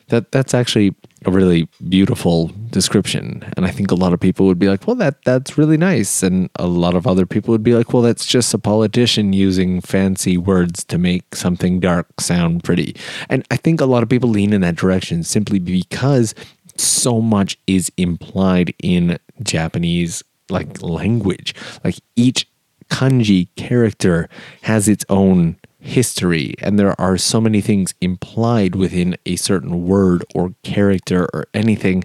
that 0.08 0.32
that's 0.32 0.54
actually 0.54 0.94
a 1.26 1.30
really 1.30 1.68
beautiful 1.88 2.50
description. 2.70 3.44
And 3.56 3.66
i 3.66 3.70
think 3.70 3.90
a 3.90 3.94
lot 3.94 4.12
of 4.12 4.20
people 4.20 4.46
would 4.46 4.58
be 4.58 4.68
like 4.68 4.86
well 4.86 4.96
that 4.96 5.22
that's 5.24 5.58
really 5.58 5.76
nice. 5.76 6.22
And 6.22 6.48
a 6.56 6.66
lot 6.66 6.94
of 6.94 7.06
other 7.06 7.26
people 7.26 7.52
would 7.52 7.62
be 7.62 7.74
like 7.74 7.92
well 7.92 8.02
that's 8.02 8.26
just 8.26 8.54
a 8.54 8.58
politician 8.58 9.32
using 9.32 9.80
fancy 9.80 10.36
words 10.36 10.84
to 10.84 10.98
make 10.98 11.34
something 11.34 11.80
dark 11.80 12.20
sound 12.20 12.64
pretty. 12.64 12.96
And 13.28 13.46
i 13.50 13.56
think 13.56 13.80
a 13.80 13.86
lot 13.86 14.02
of 14.02 14.08
people 14.08 14.30
lean 14.30 14.52
in 14.52 14.62
that 14.62 14.76
direction 14.76 15.24
simply 15.24 15.58
because 15.58 16.34
so 16.76 17.20
much 17.20 17.58
is 17.66 17.90
implied 17.96 18.72
in 18.82 19.18
japanese 19.42 20.22
like 20.50 20.82
language. 20.82 21.54
Like 21.84 21.96
each 22.16 22.48
kanji 22.90 23.48
character 23.56 24.28
has 24.62 24.88
its 24.88 25.04
own 25.08 25.56
history, 25.80 26.54
and 26.60 26.78
there 26.78 26.98
are 27.00 27.16
so 27.16 27.40
many 27.40 27.60
things 27.60 27.94
implied 28.00 28.74
within 28.74 29.16
a 29.26 29.36
certain 29.36 29.86
word 29.86 30.24
or 30.34 30.54
character 30.62 31.28
or 31.32 31.46
anything. 31.54 32.04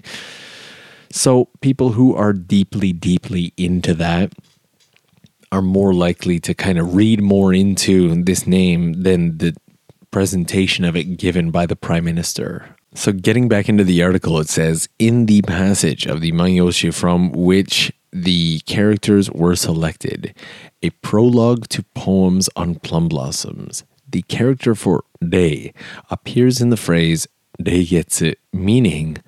So, 1.10 1.48
people 1.60 1.92
who 1.92 2.14
are 2.14 2.32
deeply, 2.32 2.92
deeply 2.92 3.52
into 3.56 3.94
that 3.94 4.32
are 5.52 5.62
more 5.62 5.94
likely 5.94 6.40
to 6.40 6.54
kind 6.54 6.78
of 6.78 6.94
read 6.94 7.22
more 7.22 7.54
into 7.54 8.22
this 8.24 8.46
name 8.46 9.04
than 9.04 9.38
the 9.38 9.54
presentation 10.10 10.84
of 10.84 10.96
it 10.96 11.16
given 11.16 11.50
by 11.50 11.66
the 11.66 11.76
prime 11.76 12.04
minister. 12.04 12.76
So, 12.94 13.12
getting 13.12 13.48
back 13.48 13.68
into 13.68 13.84
the 13.84 14.02
article, 14.02 14.38
it 14.38 14.48
says 14.48 14.88
in 14.98 15.26
the 15.26 15.42
passage 15.42 16.06
of 16.06 16.20
the 16.20 16.32
Manyoshu 16.32 16.94
from 16.94 17.32
which 17.32 17.92
the 18.14 18.60
characters 18.60 19.28
were 19.32 19.56
selected, 19.56 20.34
a 20.82 20.90
prologue 20.90 21.66
to 21.68 21.82
poems 21.94 22.48
on 22.54 22.76
plum 22.76 23.08
blossoms. 23.08 23.82
The 24.08 24.22
character 24.22 24.76
for 24.76 25.02
rei 25.20 25.74
appears 26.08 26.60
in 26.60 26.70
the 26.70 26.76
phrase 26.76 27.26
Reigetsu, 27.60 28.36
meaning 28.52 29.18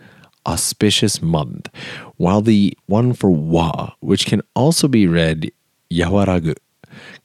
auspicious 0.46 1.20
month, 1.20 1.68
while 2.16 2.40
the 2.40 2.78
one 2.86 3.12
for 3.12 3.28
Wa, 3.30 3.94
which 3.98 4.24
can 4.24 4.40
also 4.54 4.86
be 4.86 5.08
read 5.08 5.50
Yawaragu, 5.90 6.54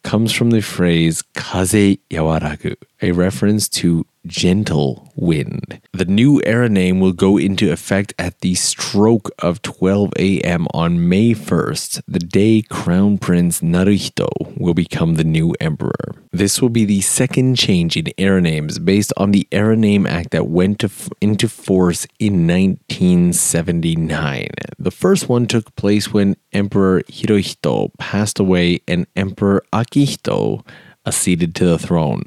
comes 0.02 0.32
from 0.32 0.50
the 0.50 0.62
phrase 0.62 1.22
Kaze 1.34 1.98
Yawaragu, 2.10 2.74
a 3.00 3.12
reference 3.12 3.68
to 3.68 4.04
gentle 4.26 5.10
wind. 5.16 5.80
The 5.92 6.04
new 6.04 6.42
era 6.44 6.68
name 6.68 7.00
will 7.00 7.12
go 7.12 7.38
into 7.38 7.72
effect 7.72 8.12
at 8.18 8.40
the 8.40 8.54
stroke 8.54 9.30
of 9.38 9.62
12 9.62 10.12
a.m. 10.18 10.66
on 10.72 11.08
May 11.08 11.34
1st, 11.34 12.02
the 12.06 12.18
day 12.18 12.62
Crown 12.62 13.18
Prince 13.18 13.60
Naruhito 13.60 14.28
will 14.58 14.74
become 14.74 15.14
the 15.14 15.24
new 15.24 15.54
emperor. 15.60 16.14
This 16.30 16.62
will 16.62 16.70
be 16.70 16.84
the 16.84 17.00
second 17.00 17.56
change 17.56 17.96
in 17.96 18.08
era 18.16 18.40
names 18.40 18.78
based 18.78 19.12
on 19.16 19.32
the 19.32 19.46
Era 19.52 19.76
Name 19.76 20.06
Act 20.06 20.30
that 20.30 20.46
went 20.46 20.84
f- 20.84 21.10
into 21.20 21.48
force 21.48 22.06
in 22.18 22.46
1979. 22.46 24.48
The 24.78 24.90
first 24.90 25.28
one 25.28 25.46
took 25.46 25.74
place 25.76 26.12
when 26.12 26.36
Emperor 26.52 27.02
Hirohito 27.02 27.90
passed 27.98 28.38
away 28.38 28.80
and 28.88 29.06
Emperor 29.14 29.62
Akihito 29.72 30.64
acceded 31.06 31.54
to 31.56 31.64
the 31.64 31.78
throne. 31.78 32.22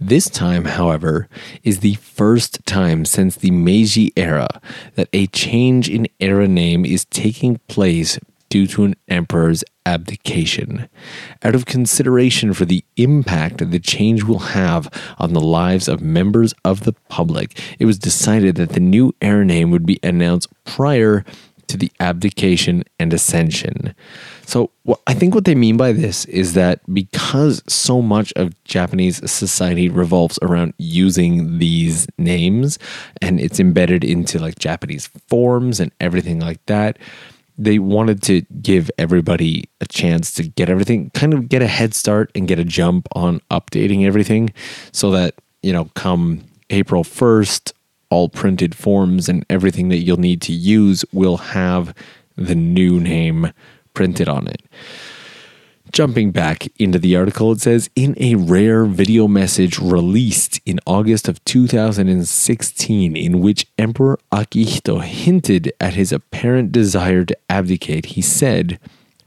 This 0.00 0.30
time, 0.30 0.64
however, 0.64 1.28
is 1.64 1.80
the 1.80 1.94
first 1.94 2.64
time 2.64 3.04
since 3.04 3.34
the 3.34 3.50
Meiji 3.50 4.12
era 4.16 4.48
that 4.94 5.08
a 5.12 5.26
change 5.28 5.88
in 5.88 6.06
era 6.20 6.46
name 6.46 6.84
is 6.84 7.04
taking 7.06 7.58
place 7.68 8.18
due 8.48 8.66
to 8.68 8.84
an 8.84 8.94
emperor's 9.08 9.64
abdication. 9.84 10.88
Out 11.42 11.54
of 11.54 11.66
consideration 11.66 12.52
for 12.52 12.64
the 12.64 12.84
impact 12.96 13.70
the 13.70 13.80
change 13.80 14.22
will 14.22 14.38
have 14.38 14.88
on 15.18 15.32
the 15.32 15.40
lives 15.40 15.88
of 15.88 16.00
members 16.00 16.54
of 16.64 16.84
the 16.84 16.94
public, 17.08 17.58
it 17.78 17.84
was 17.84 17.98
decided 17.98 18.54
that 18.56 18.70
the 18.70 18.80
new 18.80 19.14
era 19.20 19.44
name 19.44 19.70
would 19.70 19.84
be 19.84 19.98
announced 20.02 20.48
prior 20.64 21.24
to 21.66 21.76
the 21.76 21.92
abdication 22.00 22.84
and 22.98 23.12
ascension. 23.12 23.94
So, 24.48 24.70
what, 24.84 25.02
I 25.06 25.12
think 25.12 25.34
what 25.34 25.44
they 25.44 25.54
mean 25.54 25.76
by 25.76 25.92
this 25.92 26.24
is 26.24 26.54
that 26.54 26.80
because 26.94 27.62
so 27.68 28.00
much 28.00 28.32
of 28.32 28.54
Japanese 28.64 29.30
society 29.30 29.90
revolves 29.90 30.38
around 30.40 30.72
using 30.78 31.58
these 31.58 32.06
names 32.16 32.78
and 33.20 33.38
it's 33.38 33.60
embedded 33.60 34.04
into 34.04 34.38
like 34.38 34.58
Japanese 34.58 35.08
forms 35.28 35.80
and 35.80 35.92
everything 36.00 36.40
like 36.40 36.64
that, 36.64 36.98
they 37.58 37.78
wanted 37.78 38.22
to 38.22 38.40
give 38.62 38.90
everybody 38.96 39.68
a 39.82 39.86
chance 39.86 40.32
to 40.32 40.44
get 40.44 40.70
everything, 40.70 41.10
kind 41.10 41.34
of 41.34 41.50
get 41.50 41.60
a 41.60 41.66
head 41.66 41.92
start 41.92 42.30
and 42.34 42.48
get 42.48 42.58
a 42.58 42.64
jump 42.64 43.06
on 43.12 43.42
updating 43.50 44.06
everything 44.06 44.48
so 44.92 45.10
that, 45.10 45.34
you 45.62 45.74
know, 45.74 45.90
come 45.94 46.42
April 46.70 47.04
1st, 47.04 47.74
all 48.08 48.30
printed 48.30 48.74
forms 48.74 49.28
and 49.28 49.44
everything 49.50 49.90
that 49.90 49.98
you'll 49.98 50.16
need 50.16 50.40
to 50.40 50.54
use 50.54 51.04
will 51.12 51.36
have 51.36 51.94
the 52.36 52.54
new 52.54 52.98
name 52.98 53.52
printed 53.98 54.28
on 54.28 54.46
it. 54.46 54.62
Jumping 55.90 56.30
back 56.30 56.68
into 56.78 57.00
the 57.00 57.16
article, 57.16 57.50
it 57.50 57.60
says 57.60 57.90
In 57.96 58.14
a 58.20 58.36
rare 58.36 58.84
video 58.84 59.26
message 59.26 59.80
released 59.80 60.60
in 60.64 60.78
August 60.86 61.26
of 61.26 61.42
2016, 61.42 63.16
in 63.16 63.40
which 63.40 63.66
Emperor 63.76 64.20
Akihito 64.30 65.02
hinted 65.02 65.72
at 65.80 65.94
his 65.94 66.12
apparent 66.12 66.70
desire 66.70 67.24
to 67.24 67.36
abdicate, 67.50 68.06
he 68.14 68.22
said, 68.22 68.78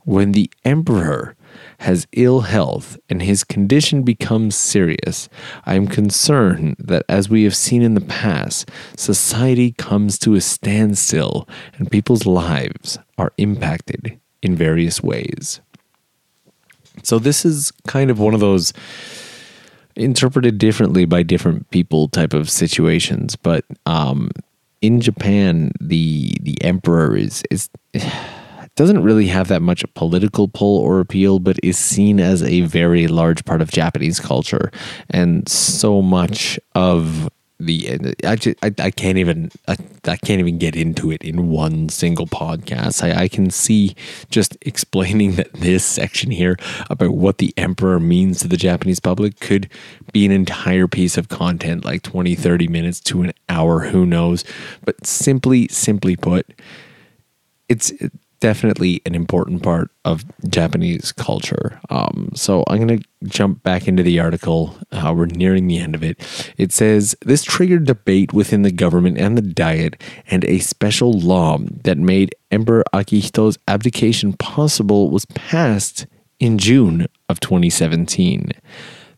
When 0.05 0.31
the 0.31 0.49
emperor 0.63 1.35
has 1.79 2.07
ill 2.13 2.41
health 2.41 2.97
and 3.09 3.21
his 3.21 3.43
condition 3.43 4.03
becomes 4.03 4.55
serious, 4.55 5.27
I 5.65 5.75
am 5.75 5.87
concerned 5.87 6.77
that, 6.79 7.03
as 7.09 7.27
we 7.27 7.43
have 7.43 7.57
seen 7.57 7.81
in 7.81 7.93
the 7.93 7.99
past, 7.99 8.71
society 8.95 9.73
comes 9.73 10.17
to 10.19 10.35
a 10.35 10.39
standstill 10.39 11.45
and 11.77 11.91
people's 11.91 12.25
lives 12.25 12.97
are 13.17 13.33
impacted 13.37 14.20
in 14.41 14.55
various 14.55 15.01
ways. 15.01 15.61
So, 17.03 17.19
this 17.19 17.45
is 17.45 17.71
kind 17.87 18.11
of 18.11 18.19
one 18.19 18.33
of 18.33 18.39
those 18.39 18.73
interpreted 19.95 20.57
differently 20.57 21.05
by 21.05 21.23
different 21.23 21.69
people 21.71 22.07
type 22.07 22.33
of 22.33 22.49
situations, 22.49 23.35
but 23.35 23.65
um, 23.85 24.31
in 24.81 24.99
Japan, 24.99 25.71
the 25.79 26.33
the 26.41 26.61
emperor 26.61 27.15
is 27.15 27.43
is 27.49 27.69
doesn't 28.75 29.03
really 29.03 29.27
have 29.27 29.47
that 29.49 29.61
much 29.61 29.83
political 29.93 30.47
pull 30.47 30.79
or 30.79 30.99
appeal, 30.99 31.39
but 31.39 31.59
is 31.61 31.77
seen 31.77 32.19
as 32.19 32.41
a 32.41 32.61
very 32.61 33.07
large 33.07 33.43
part 33.45 33.61
of 33.61 33.69
Japanese 33.69 34.19
culture. 34.19 34.71
And 35.09 35.47
so 35.47 36.01
much 36.01 36.57
of 36.73 37.29
the 37.65 38.15
I, 38.23 38.35
just, 38.35 38.57
I, 38.63 38.73
I 38.79 38.91
can't 38.91 39.17
even 39.17 39.51
I, 39.67 39.77
I 40.05 40.17
can't 40.17 40.39
even 40.39 40.57
get 40.57 40.75
into 40.75 41.11
it 41.11 41.21
in 41.23 41.49
one 41.49 41.89
single 41.89 42.27
podcast. 42.27 43.03
I, 43.03 43.23
I 43.23 43.27
can 43.27 43.49
see 43.49 43.95
just 44.29 44.57
explaining 44.61 45.35
that 45.35 45.53
this 45.53 45.85
section 45.85 46.31
here 46.31 46.57
about 46.89 47.11
what 47.11 47.37
the 47.37 47.53
emperor 47.57 47.99
means 47.99 48.39
to 48.39 48.47
the 48.47 48.57
Japanese 48.57 48.99
public 48.99 49.39
could 49.39 49.69
be 50.11 50.25
an 50.25 50.31
entire 50.31 50.87
piece 50.87 51.17
of 51.17 51.29
content 51.29 51.85
like 51.85 52.01
20 52.01 52.35
30 52.35 52.67
minutes 52.67 52.99
to 52.99 53.21
an 53.21 53.31
hour 53.49 53.79
who 53.79 54.05
knows 54.05 54.43
but 54.83 55.05
simply 55.05 55.67
simply 55.67 56.15
put 56.15 56.47
it's 57.69 57.93
definitely 58.41 59.01
an 59.05 59.15
important 59.15 59.63
part 59.63 59.91
of 60.03 60.25
Japanese 60.49 61.13
culture. 61.13 61.79
Um, 61.89 62.31
so 62.35 62.65
I'm 62.67 62.85
going 62.85 62.99
to 62.99 63.07
jump 63.25 63.63
back 63.63 63.87
into 63.87 64.03
the 64.03 64.19
article. 64.19 64.77
Uh, 64.91 65.13
we're 65.15 65.25
nearing 65.25 65.67
the 65.67 65.77
end 65.77 65.95
of 65.95 66.03
it. 66.03 66.19
It 66.57 66.71
says 66.71 67.15
this 67.25 67.43
triggered 67.43 67.85
debate 67.85 68.33
within 68.33 68.61
the 68.61 68.71
government 68.71 69.17
and 69.17 69.37
the 69.37 69.41
Diet, 69.41 70.01
and 70.27 70.43
a 70.45 70.59
special 70.59 71.11
law 71.13 71.57
that 71.83 71.97
made 71.97 72.35
Emperor 72.51 72.83
Akihito's 72.93 73.57
abdication 73.67 74.33
possible 74.33 75.09
was 75.09 75.25
passed 75.25 76.05
in 76.39 76.57
June 76.57 77.07
of 77.29 77.39
2017 77.39 78.51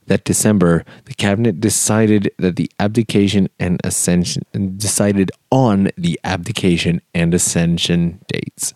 that 0.08 0.26
December, 0.26 0.84
the 1.06 1.14
cabinet 1.14 1.60
decided 1.60 2.32
that 2.38 2.56
the 2.56 2.70
abdication 2.80 3.48
and 3.60 3.80
ascension 3.84 4.44
decided 4.78 5.32
on 5.52 5.90
the 5.98 6.20
abdication 6.24 7.02
and 7.14 7.34
ascension 7.34 8.20
dates. 8.28 8.74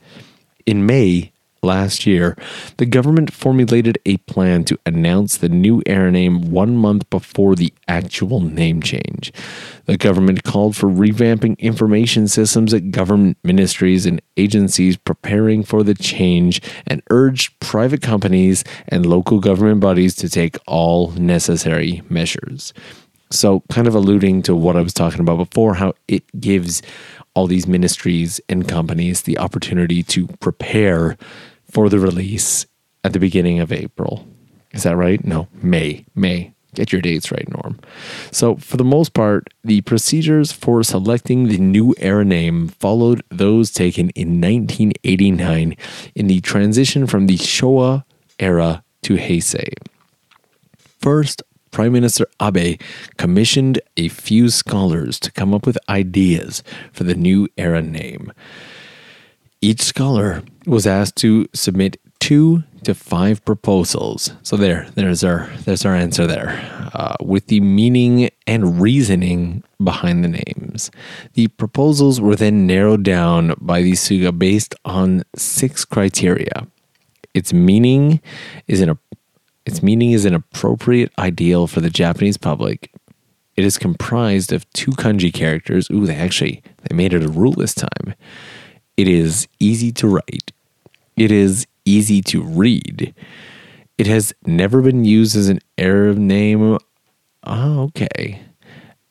In 0.66 0.86
May 0.86 1.32
last 1.64 2.06
year, 2.06 2.38
the 2.78 2.86
government 2.86 3.34
formulated 3.34 3.98
a 4.06 4.18
plan 4.18 4.64
to 4.66 4.80
announce 4.86 5.38
the 5.38 5.50
new 5.50 5.82
era 5.86 6.12
name 6.12 6.52
one 6.52 6.78
month 6.78 7.10
before 7.10 7.56
the 7.56 7.74
actual 7.88 8.40
name 8.42 8.82
change. 8.82 9.32
The 9.86 9.98
government 9.98 10.44
called 10.44 10.76
for 10.76 10.90
revamping 10.90 11.58
information 11.60 12.28
systems 12.28 12.74
at 12.74 12.92
government 12.92 13.38
ministries 13.44 14.06
and 14.06 14.22
agencies 14.36 14.98
preparing 14.98 15.64
for 15.64 15.84
the 15.84 15.94
change 15.94 16.62
and 16.86 17.02
urged 17.10 17.60
private 17.60 18.02
companies 18.02 18.64
and 18.88 19.06
local 19.06 19.40
government 19.40 19.80
bodies 19.80 20.16
to 20.16 20.30
take 20.30 20.58
all 20.68 21.12
necessary 21.12 22.02
measures. 22.10 22.74
So, 23.30 23.62
kind 23.70 23.88
of 23.88 23.96
alluding 23.96 24.44
to 24.44 24.56
what 24.56 24.78
I 24.78 24.82
was 24.82 24.94
talking 24.94 25.20
about 25.20 25.38
before, 25.38 25.74
how 25.74 25.94
it 26.08 26.24
gives 26.40 26.82
all 27.38 27.46
these 27.46 27.68
ministries 27.68 28.42
and 28.50 28.68
companies 28.68 29.22
the 29.22 29.38
opportunity 29.38 30.02
to 30.02 30.26
prepare 30.40 31.16
for 31.70 31.88
the 31.88 32.00
release 32.00 32.66
at 33.04 33.14
the 33.14 33.20
beginning 33.20 33.60
of 33.60 33.72
April. 33.72 34.28
Is 34.72 34.82
that 34.82 34.96
right? 34.96 35.24
No, 35.24 35.48
May. 35.62 36.04
May. 36.16 36.56
Get 36.74 36.92
your 36.92 37.00
dates 37.00 37.32
right, 37.32 37.48
Norm. 37.48 37.80
So, 38.32 38.56
for 38.56 38.78
the 38.78 38.84
most 38.84 39.14
part, 39.14 39.54
the 39.64 39.82
procedures 39.82 40.52
for 40.52 40.82
selecting 40.82 41.48
the 41.48 41.60
new 41.60 41.94
era 42.00 42.26
name 42.26 42.70
followed 42.70 43.22
those 43.30 43.70
taken 43.70 44.10
in 44.16 44.42
1989 44.42 45.78
in 46.16 46.28
the 46.28 46.42
transition 46.42 47.06
from 47.06 47.28
the 47.28 47.38
Showa 47.38 48.04
era 48.40 48.84
to 49.04 49.14
Heisei. 49.16 49.74
First, 51.00 51.44
Prime 51.78 51.94
Minister 51.94 52.26
Abe 52.42 52.82
commissioned 53.18 53.80
a 53.98 54.08
few 54.08 54.50
scholars 54.50 55.20
to 55.20 55.32
come 55.32 55.54
up 55.54 55.68
with 55.68 55.78
ideas 55.88 56.64
for 56.92 57.04
the 57.04 57.14
new 57.14 57.48
era 57.56 57.84
name. 57.84 58.34
Each 59.62 59.82
scholar 59.82 60.42
was 60.66 60.88
asked 60.88 61.18
to 61.18 61.48
submit 61.54 62.02
two 62.20 62.64
to 62.84 62.96
five 62.96 63.46
proposals. 63.46 64.32
So 64.42 64.58
there, 64.58 64.90
there's 64.96 65.24
our 65.24 65.52
there's 65.66 65.86
our 65.86 65.94
answer 65.94 66.26
there, 66.26 66.50
uh, 66.96 67.14
with 67.22 67.46
the 67.46 67.60
meaning 67.60 68.32
and 68.48 68.82
reasoning 68.82 69.62
behind 69.78 70.24
the 70.24 70.30
names. 70.30 70.90
The 71.34 71.48
proposals 71.50 72.20
were 72.20 72.36
then 72.36 72.66
narrowed 72.66 73.04
down 73.04 73.54
by 73.62 73.84
the 73.84 73.92
Suga 73.92 74.36
based 74.36 74.74
on 74.84 75.22
six 75.36 75.86
criteria. 75.86 76.66
Its 77.36 77.54
meaning 77.54 78.20
is 78.66 78.82
in 78.82 78.90
a 78.90 78.98
its 79.68 79.84
meaning 79.84 80.12
is 80.12 80.26
an 80.26 80.34
appropriate 80.34 81.12
ideal 81.20 81.68
for 81.68 81.82
the 81.82 81.90
Japanese 81.90 82.38
public. 82.38 82.92
It 83.56 83.66
is 83.66 83.78
comprised 83.78 84.54
of 84.54 84.72
two 84.72 84.92
kanji 84.92 85.34
characters. 85.34 85.90
Ooh, 85.92 86.06
they 86.06 86.16
actually 86.16 86.64
they 86.84 86.96
made 86.96 87.14
it 87.14 87.24
a 87.24 87.30
rule 87.30 87.52
this 87.52 87.76
time. 87.76 88.16
It 88.96 89.08
is 89.08 89.48
easy 89.60 89.92
to 89.94 90.08
write. 90.08 90.52
It 91.16 91.32
is 91.32 91.68
easy 91.86 92.22
to 92.24 92.42
read. 92.42 93.14
It 93.98 94.08
has 94.08 94.34
never 94.46 94.82
been 94.82 95.06
used 95.06 95.36
as 95.36 95.50
an 95.50 95.60
era 95.78 96.14
name. 96.14 96.78
Oh, 97.44 97.82
okay. 97.84 98.42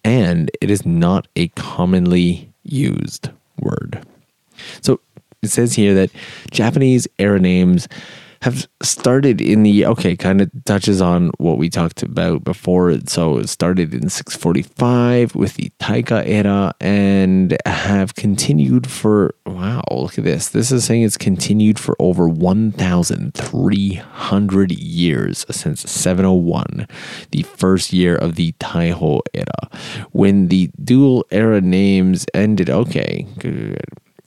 And 0.05 0.51
it 0.61 0.71
is 0.71 0.87
not 0.87 1.27
a 1.37 1.49
commonly 1.49 2.53
used 2.63 3.31
word. 3.61 4.07
So 4.81 5.01
it 5.43 5.51
says 5.51 5.75
here 5.75 5.95
that 5.95 6.11
Japanese 6.51 7.09
era 7.19 7.41
names 7.41 7.89
have 8.47 8.67
started 8.81 9.41
in 9.41 9.65
the 9.65 9.85
okay 9.85 10.15
kind 10.17 10.41
of 10.41 10.49
touches 10.65 11.03
on 11.03 11.33
what 11.39 11.59
we 11.59 11.69
talked 11.69 12.05
about 12.05 12.45
before. 12.45 12.97
So 13.07 13.39
it 13.39 13.49
started 13.49 13.93
in 13.93 14.09
645 14.09 15.35
with 15.35 15.55
the 15.55 15.73
taika 15.81 16.25
era 16.25 16.73
and 16.81 17.59
have 17.67 18.15
continued 18.15 18.89
for 18.89 19.35
wow 19.47 19.83
look 19.91 20.17
at 20.17 20.23
this. 20.23 20.51
This 20.51 20.71
is 20.71 20.85
saying 20.85 21.03
it's 21.03 21.19
continued 21.19 21.81
for 21.81 21.97
over 21.99 22.29
1300 22.29 24.73
years 24.73 25.45
since 25.51 25.81
701 25.81 26.87
the 27.33 27.43
first 27.43 27.93
year 27.93 28.15
of 28.15 28.37
the 28.37 28.53
taiho 28.61 29.23
era. 29.35 29.69
When 30.13 30.47
the 30.47 30.71
dual 30.85 31.27
era 31.33 31.61
names 31.61 32.27
ended 32.33 32.71
okay 32.71 33.27
good 33.41 33.83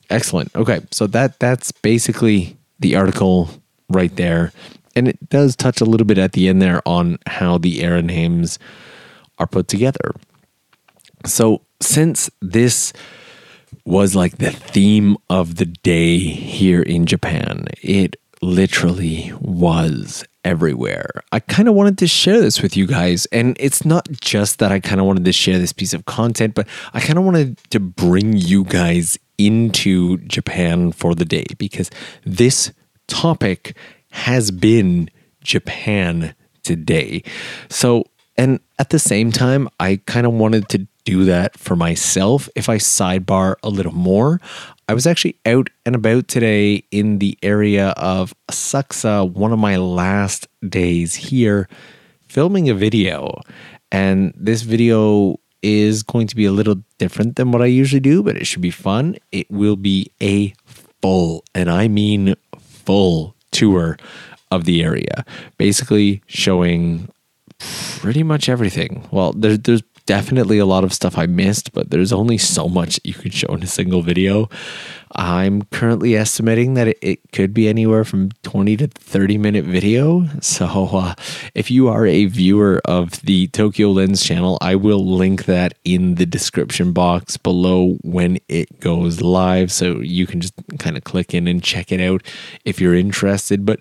excellent. 0.10 0.54
Okay 0.58 0.82
so 0.92 1.08
that 1.08 1.40
that's 1.40 1.72
basically 1.72 2.58
the 2.82 2.98
article 2.98 3.50
right 3.90 4.16
there. 4.16 4.52
and 4.96 5.08
it 5.08 5.30
does 5.30 5.56
touch 5.56 5.80
a 5.80 5.86
little 5.86 6.06
bit 6.06 6.18
at 6.18 6.34
the 6.34 6.50
end 6.50 6.62
there 6.62 6.82
on 6.86 7.20
how 7.28 7.58
the 7.58 7.84
era 7.84 8.02
names 8.02 8.60
are 9.38 9.48
put 9.48 9.68
together. 9.68 10.12
So, 11.26 11.62
since 11.80 12.30
this 12.42 12.92
was 13.86 14.16
like 14.16 14.38
the 14.38 14.52
theme 14.52 15.16
of 15.30 15.56
the 15.56 15.66
day 15.66 16.18
here 16.18 16.82
in 16.82 17.06
Japan, 17.06 17.68
it 17.82 18.18
literally 18.42 19.32
was 19.40 20.24
everywhere. 20.44 21.10
I 21.32 21.40
kind 21.40 21.68
of 21.68 21.76
wanted 21.76 21.98
to 22.00 22.08
share 22.08 22.40
this 22.40 22.62
with 22.62 22.78
you 22.78 22.88
guys. 22.88 23.26
And 23.28 23.58
it's 23.60 23.86
not 23.86 24.10
just 24.22 24.60
that 24.60 24.72
I 24.72 24.80
kind 24.80 25.00
of 25.02 25.08
wanted 25.08 25.26
to 25.26 25.34
share 25.34 25.60
this 25.60 25.74
piece 25.74 25.94
of 25.94 26.06
content, 26.06 26.56
but 26.56 26.68
I 26.94 27.00
kind 27.00 27.20
of 27.20 27.26
wanted 27.26 27.58
to 27.70 27.80
bring 27.80 28.34
you 28.34 28.64
guys 28.64 29.18
into 29.38 30.18
Japan 30.20 30.92
for 30.92 31.16
the 31.16 31.26
day 31.26 31.46
because 31.58 31.90
this 32.26 32.72
topic 33.10 33.76
has 34.12 34.52
been 34.52 35.10
Japan 35.44 36.34
today. 36.64 37.24
So, 37.70 38.06
and 38.38 38.60
at 38.78 38.90
the 38.90 39.00
same 39.00 39.32
time, 39.32 39.68
I 39.80 40.00
kind 40.06 40.26
of 40.26 40.34
wanted 40.34 40.70
to 40.70 40.88
do 41.04 41.26
that 41.26 41.58
for 41.58 41.76
myself. 41.76 42.48
If 42.56 42.70
I 42.70 42.78
sidebar 42.78 43.56
a 43.64 43.70
little 43.70 43.92
more, 43.92 44.40
I 44.88 44.94
was 44.94 45.06
actually 45.06 45.38
out 45.46 45.70
and 45.86 45.96
about 45.96 46.28
today 46.28 46.84
in 46.92 47.20
the 47.20 47.38
area 47.44 47.90
of 47.90 48.34
Asakusa, 48.50 49.30
one 49.30 49.52
of 49.52 49.60
my 49.60 49.76
last 49.76 50.48
days 50.68 51.16
here, 51.16 51.68
filming 52.28 52.70
a 52.70 52.74
video. 52.74 53.42
And 53.92 54.34
this 54.38 54.62
video 54.62 55.40
is 55.62 56.04
going 56.04 56.28
to 56.28 56.36
be 56.36 56.46
a 56.46 56.52
little 56.52 56.82
different 57.00 57.36
than 57.36 57.52
what 57.52 57.62
I 57.62 57.66
usually 57.66 58.00
do, 58.00 58.24
but 58.24 58.38
it 58.38 58.46
should 58.46 58.62
be 58.62 58.72
fun. 58.72 59.18
It 59.32 59.50
will 59.50 59.76
be 59.76 60.12
a 60.22 60.54
full, 61.02 61.44
and 61.54 61.70
I 61.70 61.88
mean 61.88 62.36
full 62.90 63.36
tour 63.52 64.00
of 64.50 64.66
the 64.66 64.82
area, 64.84 65.24
basically 65.60 66.24
showing 66.26 67.08
pretty 67.60 68.24
much 68.24 68.50
everything. 68.50 69.08
Well, 69.12 69.32
there, 69.32 69.58
there's 69.58 69.84
definitely 70.08 70.58
a 70.58 70.66
lot 70.66 70.84
of 70.84 70.92
stuff 70.92 71.16
I 71.16 71.28
missed, 71.28 71.72
but 71.72 71.92
there's 71.92 72.12
only 72.12 72.40
so 72.40 72.68
much 72.68 73.00
you 73.04 73.14
can 73.14 73.30
show 73.30 73.54
in 73.54 73.62
a 73.62 73.68
single 73.68 74.02
video. 74.02 74.50
I'm 75.12 75.64
currently 75.64 76.16
estimating 76.16 76.76
that 76.76 76.90
it, 76.90 76.98
it 77.02 77.32
could 77.32 77.54
be 77.54 77.68
anywhere 77.68 78.04
from 78.04 78.30
20 78.44 78.78
to 78.78 78.88
30 78.88 79.38
minute 79.38 79.66
video. 79.66 80.28
So 80.42 80.90
uh, 80.94 81.16
if 81.56 81.72
you 81.72 81.88
are 81.88 82.06
a 82.06 82.26
viewer 82.26 82.82
of 82.86 83.22
the 83.22 83.48
Tokyo 83.48 83.90
Lens 83.92 84.24
channel, 84.24 84.58
I 84.62 84.76
will 84.76 85.06
link 85.06 85.46
that 85.46 85.74
in 85.84 86.16
the 86.16 86.26
description 86.26 86.94
box 86.94 87.38
below 87.38 87.98
when 88.02 88.40
it 88.48 88.80
goes 88.80 89.22
live. 89.22 89.72
So 89.72 90.00
you 90.00 90.28
can 90.28 90.42
just 90.42 90.54
kind 90.78 90.96
of 90.98 91.04
click 91.04 91.34
in 91.34 91.48
and 91.48 91.64
check 91.64 91.92
it 91.92 92.02
out 92.02 92.24
if 92.66 92.80
you're 92.80 92.96
interested. 92.96 93.66
But 93.66 93.80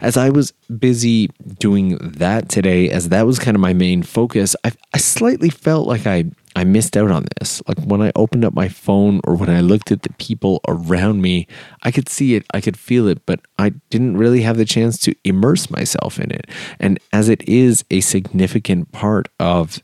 as 0.00 0.16
I 0.16 0.30
was 0.30 0.52
busy 0.78 1.28
doing 1.58 1.98
that 1.98 2.48
today, 2.48 2.88
as 2.90 3.10
that 3.10 3.26
was 3.26 3.38
kind 3.38 3.54
of 3.54 3.60
my 3.60 3.74
main 3.74 4.02
focus, 4.02 4.56
I, 4.64 4.72
I 4.94 4.98
slightly 4.98 5.50
felt 5.50 5.86
like 5.86 6.06
I 6.06 6.30
I 6.54 6.64
missed 6.64 6.96
out 6.96 7.10
on 7.10 7.26
this. 7.38 7.62
Like 7.66 7.78
when 7.80 8.02
I 8.02 8.12
opened 8.14 8.44
up 8.44 8.54
my 8.54 8.68
phone 8.68 9.20
or 9.24 9.34
when 9.34 9.50
I 9.50 9.60
looked 9.60 9.90
at 9.90 10.02
the 10.02 10.12
people 10.14 10.60
around 10.68 11.22
me, 11.22 11.46
I 11.82 11.90
could 11.90 12.08
see 12.08 12.34
it, 12.34 12.44
I 12.52 12.60
could 12.60 12.76
feel 12.76 13.08
it, 13.08 13.24
but 13.26 13.40
I 13.58 13.70
didn't 13.90 14.16
really 14.16 14.42
have 14.42 14.56
the 14.56 14.64
chance 14.64 14.98
to 14.98 15.14
immerse 15.24 15.70
myself 15.70 16.18
in 16.18 16.30
it. 16.30 16.46
And 16.78 16.98
as 17.12 17.28
it 17.28 17.46
is 17.48 17.84
a 17.90 18.00
significant 18.00 18.92
part 18.92 19.28
of 19.40 19.82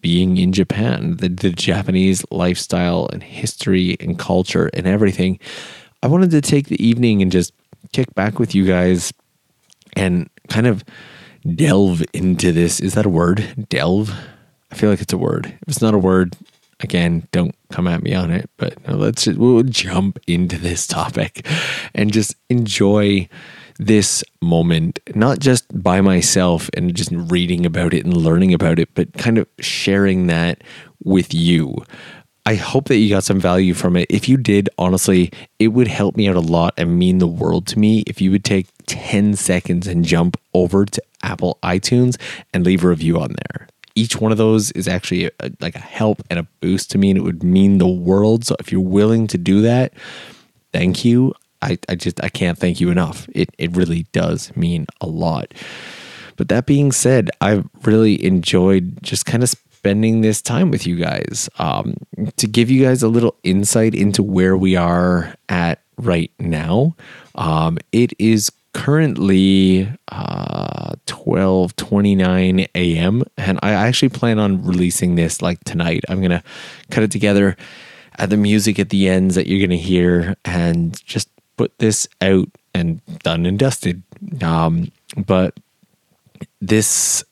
being 0.00 0.36
in 0.36 0.52
Japan, 0.52 1.16
the, 1.18 1.28
the 1.28 1.50
Japanese 1.50 2.24
lifestyle 2.30 3.08
and 3.12 3.22
history 3.22 3.96
and 4.00 4.18
culture 4.18 4.70
and 4.74 4.86
everything, 4.86 5.38
I 6.02 6.08
wanted 6.08 6.30
to 6.32 6.40
take 6.40 6.66
the 6.66 6.84
evening 6.84 7.22
and 7.22 7.30
just 7.30 7.52
kick 7.92 8.12
back 8.14 8.38
with 8.38 8.54
you 8.54 8.66
guys 8.66 9.12
and 9.94 10.28
kind 10.48 10.66
of 10.66 10.84
delve 11.54 12.02
into 12.12 12.52
this. 12.52 12.80
Is 12.80 12.94
that 12.94 13.06
a 13.06 13.10
word? 13.10 13.66
Delve? 13.68 14.12
I 14.72 14.74
feel 14.74 14.88
like 14.88 15.02
it's 15.02 15.12
a 15.12 15.18
word. 15.18 15.46
If 15.46 15.68
it's 15.68 15.82
not 15.82 15.92
a 15.92 15.98
word, 15.98 16.34
again, 16.80 17.28
don't 17.30 17.54
come 17.70 17.86
at 17.86 18.02
me 18.02 18.14
on 18.14 18.30
it. 18.30 18.48
But 18.56 18.74
let's 18.88 19.24
just, 19.24 19.38
we'll 19.38 19.62
jump 19.64 20.18
into 20.26 20.56
this 20.56 20.86
topic 20.86 21.46
and 21.94 22.10
just 22.10 22.34
enjoy 22.48 23.28
this 23.78 24.24
moment, 24.40 24.98
not 25.14 25.40
just 25.40 25.66
by 25.82 26.00
myself 26.00 26.70
and 26.74 26.94
just 26.94 27.10
reading 27.12 27.66
about 27.66 27.92
it 27.92 28.06
and 28.06 28.16
learning 28.16 28.54
about 28.54 28.78
it, 28.78 28.88
but 28.94 29.12
kind 29.12 29.36
of 29.36 29.46
sharing 29.60 30.26
that 30.28 30.62
with 31.04 31.34
you. 31.34 31.76
I 32.46 32.54
hope 32.54 32.88
that 32.88 32.96
you 32.96 33.10
got 33.10 33.24
some 33.24 33.40
value 33.40 33.74
from 33.74 33.94
it. 33.94 34.06
If 34.08 34.26
you 34.26 34.38
did, 34.38 34.70
honestly, 34.78 35.30
it 35.58 35.68
would 35.68 35.86
help 35.86 36.16
me 36.16 36.28
out 36.28 36.36
a 36.36 36.40
lot 36.40 36.72
and 36.78 36.98
mean 36.98 37.18
the 37.18 37.26
world 37.26 37.66
to 37.68 37.78
me 37.78 38.04
if 38.06 38.22
you 38.22 38.30
would 38.30 38.44
take 38.44 38.68
10 38.86 39.36
seconds 39.36 39.86
and 39.86 40.02
jump 40.02 40.40
over 40.54 40.86
to 40.86 41.02
Apple 41.22 41.58
iTunes 41.62 42.18
and 42.54 42.64
leave 42.64 42.84
a 42.84 42.88
review 42.88 43.20
on 43.20 43.34
there 43.48 43.68
each 43.94 44.16
one 44.16 44.32
of 44.32 44.38
those 44.38 44.70
is 44.72 44.88
actually 44.88 45.26
a, 45.26 45.50
like 45.60 45.74
a 45.74 45.80
help 45.80 46.22
and 46.30 46.38
a 46.38 46.46
boost 46.60 46.90
to 46.90 46.98
me 46.98 47.10
and 47.10 47.18
it 47.18 47.22
would 47.22 47.42
mean 47.42 47.78
the 47.78 47.86
world. 47.86 48.44
So 48.44 48.56
if 48.58 48.72
you're 48.72 48.80
willing 48.80 49.26
to 49.28 49.38
do 49.38 49.62
that 49.62 49.92
thank 50.72 51.04
you. 51.04 51.34
I, 51.60 51.78
I 51.88 51.94
just 51.94 52.22
i 52.24 52.28
can't 52.28 52.58
thank 52.58 52.80
you 52.80 52.90
enough. 52.90 53.28
It, 53.32 53.50
it 53.58 53.76
really 53.76 54.06
does 54.12 54.54
mean 54.56 54.86
a 55.00 55.06
lot. 55.06 55.54
But 56.36 56.48
that 56.48 56.66
being 56.66 56.92
said 56.92 57.30
i've 57.40 57.68
really 57.82 58.22
enjoyed 58.24 59.02
just 59.02 59.26
kind 59.26 59.42
of 59.42 59.50
spending 59.50 60.20
this 60.20 60.40
time 60.40 60.70
with 60.70 60.86
you 60.86 60.96
guys. 60.96 61.48
Um, 61.58 61.96
to 62.36 62.46
give 62.46 62.70
you 62.70 62.84
guys 62.84 63.02
a 63.02 63.08
little 63.08 63.36
insight 63.42 63.94
into 63.94 64.22
where 64.22 64.56
we 64.56 64.76
are 64.76 65.34
at 65.48 65.80
right 65.98 66.32
now 66.38 66.96
um, 67.34 67.78
it 67.92 68.12
is 68.18 68.50
currently 68.72 69.88
uh 70.10 70.92
12:29 71.06 72.68
a.m. 72.74 73.22
and 73.36 73.58
I 73.62 73.72
actually 73.72 74.08
plan 74.08 74.38
on 74.38 74.64
releasing 74.64 75.14
this 75.14 75.42
like 75.42 75.62
tonight. 75.64 76.04
I'm 76.08 76.20
to 76.30 76.42
cut 76.90 77.02
it 77.02 77.10
together 77.10 77.56
add 78.18 78.30
the 78.30 78.36
music 78.36 78.78
at 78.78 78.90
the 78.90 79.08
ends 79.08 79.34
that 79.34 79.46
you're 79.46 79.58
to 79.70 79.76
hear 79.76 80.36
and 80.44 81.02
just 81.04 81.28
put 81.56 81.78
this 81.78 82.08
out 82.20 82.48
and 82.74 83.00
done 83.20 83.46
and 83.46 83.58
dusted. 83.58 84.02
Um, 84.42 84.92
but 85.16 85.58
this 86.60 87.24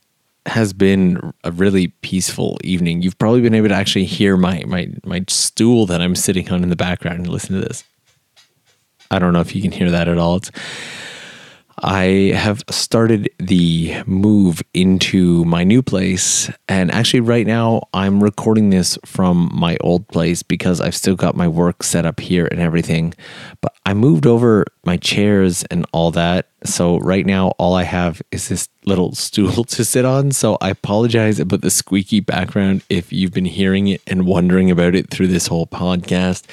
has 0.47 0.73
been 0.73 1.33
a 1.45 1.53
really 1.53 1.89
peaceful 1.89 2.59
evening. 2.65 3.03
You've 3.03 3.19
probably 3.19 3.41
been 3.41 3.55
able 3.55 3.69
to 3.69 3.75
actually 3.75 4.07
hear 4.07 4.37
my 4.37 4.65
my 4.67 4.89
my 5.05 5.25
stool 5.29 5.87
that 5.87 6.01
I'm 6.01 6.15
sitting 6.15 6.51
on 6.51 6.63
in 6.63 6.71
the 6.71 6.77
background 6.77 7.21
and 7.21 7.29
listen 7.29 7.55
to 7.55 7.61
this. 7.61 7.85
I 9.11 9.19
don't 9.19 9.33
know 9.33 9.41
if 9.41 9.55
you 9.55 9.63
can 9.63 9.73
hear 9.73 9.91
that 9.91 10.09
at 10.09 10.19
all. 10.19 10.37
It's 10.37 10.51
I 11.83 12.33
have 12.35 12.63
started 12.71 13.31
the 13.39 14.03
move 14.07 14.63
into 14.75 15.45
my 15.47 15.65
new 15.65 15.83
place. 15.83 16.51
And 16.69 16.91
actually, 16.91 17.21
right 17.21 17.47
now, 17.47 17.89
I'm 17.95 18.23
recording 18.23 18.69
this 18.69 18.99
from 19.07 19.51
my 19.55 19.79
old 19.81 20.07
place 20.09 20.43
because 20.43 20.81
I've 20.81 20.95
still 20.95 21.17
got 21.17 21.37
my 21.37 21.49
work 21.49 21.83
set 21.83 22.05
up 22.05 22.21
here 22.21 22.47
and 22.51 22.61
everything. 22.61 23.15
But 23.63 23.75
I 23.87 23.95
moved 23.95 24.27
over 24.27 24.67
my 24.85 24.99
chairs 24.99 25.65
and 25.71 25.87
all 25.93 26.11
that. 26.11 26.49
So, 26.65 26.99
right 26.99 27.25
now, 27.25 27.49
all 27.59 27.75
I 27.75 27.85
have 27.85 28.21
is 28.31 28.49
this 28.49 28.69
little 28.85 29.15
stool 29.15 29.65
to 29.65 29.85
sit 29.85 30.05
on. 30.05 30.33
So, 30.33 30.59
I 30.61 30.69
apologize 30.69 31.41
about 31.41 31.63
the 31.63 31.71
squeaky 31.71 32.21
background 32.21 32.83
if 32.91 33.11
you've 33.11 33.33
been 33.33 33.47
hearing 33.47 33.89
it 33.89 34.03
and 34.07 34.27
wondering 34.27 34.71
about 34.71 34.95
it 34.95 35.11
through 35.11 35.29
this 35.29 35.47
whole 35.47 35.67
podcast 35.67 36.45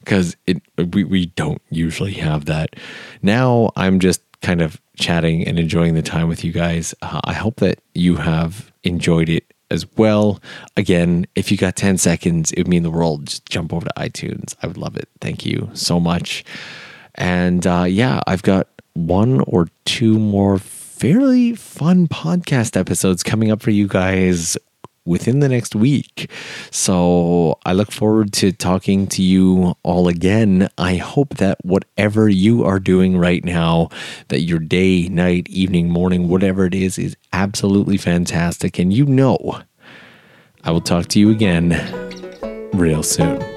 because 0.00 0.36
it 0.46 0.60
we, 0.94 1.04
we 1.04 1.26
don't 1.26 1.62
usually 1.70 2.14
have 2.14 2.46
that. 2.46 2.74
Now 3.22 3.70
I'm 3.76 4.00
just 4.00 4.20
kind 4.42 4.60
of 4.60 4.80
chatting 4.96 5.46
and 5.46 5.58
enjoying 5.58 5.94
the 5.94 6.02
time 6.02 6.28
with 6.28 6.44
you 6.44 6.52
guys. 6.52 6.94
Uh, 7.02 7.20
I 7.24 7.32
hope 7.32 7.56
that 7.56 7.80
you 7.94 8.16
have 8.16 8.72
enjoyed 8.84 9.28
it 9.28 9.52
as 9.70 9.86
well. 9.96 10.40
Again, 10.76 11.26
if 11.34 11.50
you 11.50 11.56
got 11.56 11.76
10 11.76 11.98
seconds, 11.98 12.52
it 12.52 12.58
would 12.58 12.68
mean 12.68 12.82
the 12.82 12.90
world. 12.90 13.26
Just 13.26 13.46
jump 13.46 13.72
over 13.72 13.86
to 13.86 13.92
iTunes. 13.96 14.54
I 14.62 14.66
would 14.66 14.76
love 14.76 14.96
it. 14.96 15.08
Thank 15.20 15.46
you 15.46 15.70
so 15.72 15.98
much. 15.98 16.44
And 17.14 17.66
uh, 17.66 17.84
yeah, 17.88 18.20
I've 18.26 18.42
got 18.42 18.68
one 18.94 19.40
or 19.40 19.68
two 19.84 20.18
more 20.18 20.58
fairly 20.58 21.54
fun 21.54 22.06
podcast 22.06 22.76
episodes 22.76 23.22
coming 23.22 23.50
up 23.50 23.62
for 23.62 23.70
you 23.70 23.88
guys 23.88 24.56
within 25.04 25.40
the 25.40 25.48
next 25.48 25.74
week. 25.74 26.30
So 26.70 27.58
I 27.64 27.72
look 27.72 27.90
forward 27.90 28.32
to 28.34 28.52
talking 28.52 29.06
to 29.08 29.22
you 29.22 29.76
all 29.82 30.08
again. 30.08 30.68
I 30.78 30.96
hope 30.96 31.36
that 31.36 31.58
whatever 31.64 32.28
you 32.28 32.64
are 32.64 32.78
doing 32.78 33.16
right 33.16 33.44
now, 33.44 33.88
that 34.28 34.40
your 34.40 34.58
day, 34.58 35.08
night, 35.08 35.48
evening, 35.48 35.90
morning, 35.90 36.28
whatever 36.28 36.66
it 36.66 36.74
is, 36.74 36.98
is 36.98 37.16
absolutely 37.32 37.96
fantastic. 37.96 38.78
And 38.78 38.92
you 38.92 39.06
know, 39.06 39.62
I 40.64 40.70
will 40.70 40.80
talk 40.80 41.08
to 41.08 41.20
you 41.20 41.30
again 41.30 41.70
real 42.72 43.02
soon. 43.02 43.51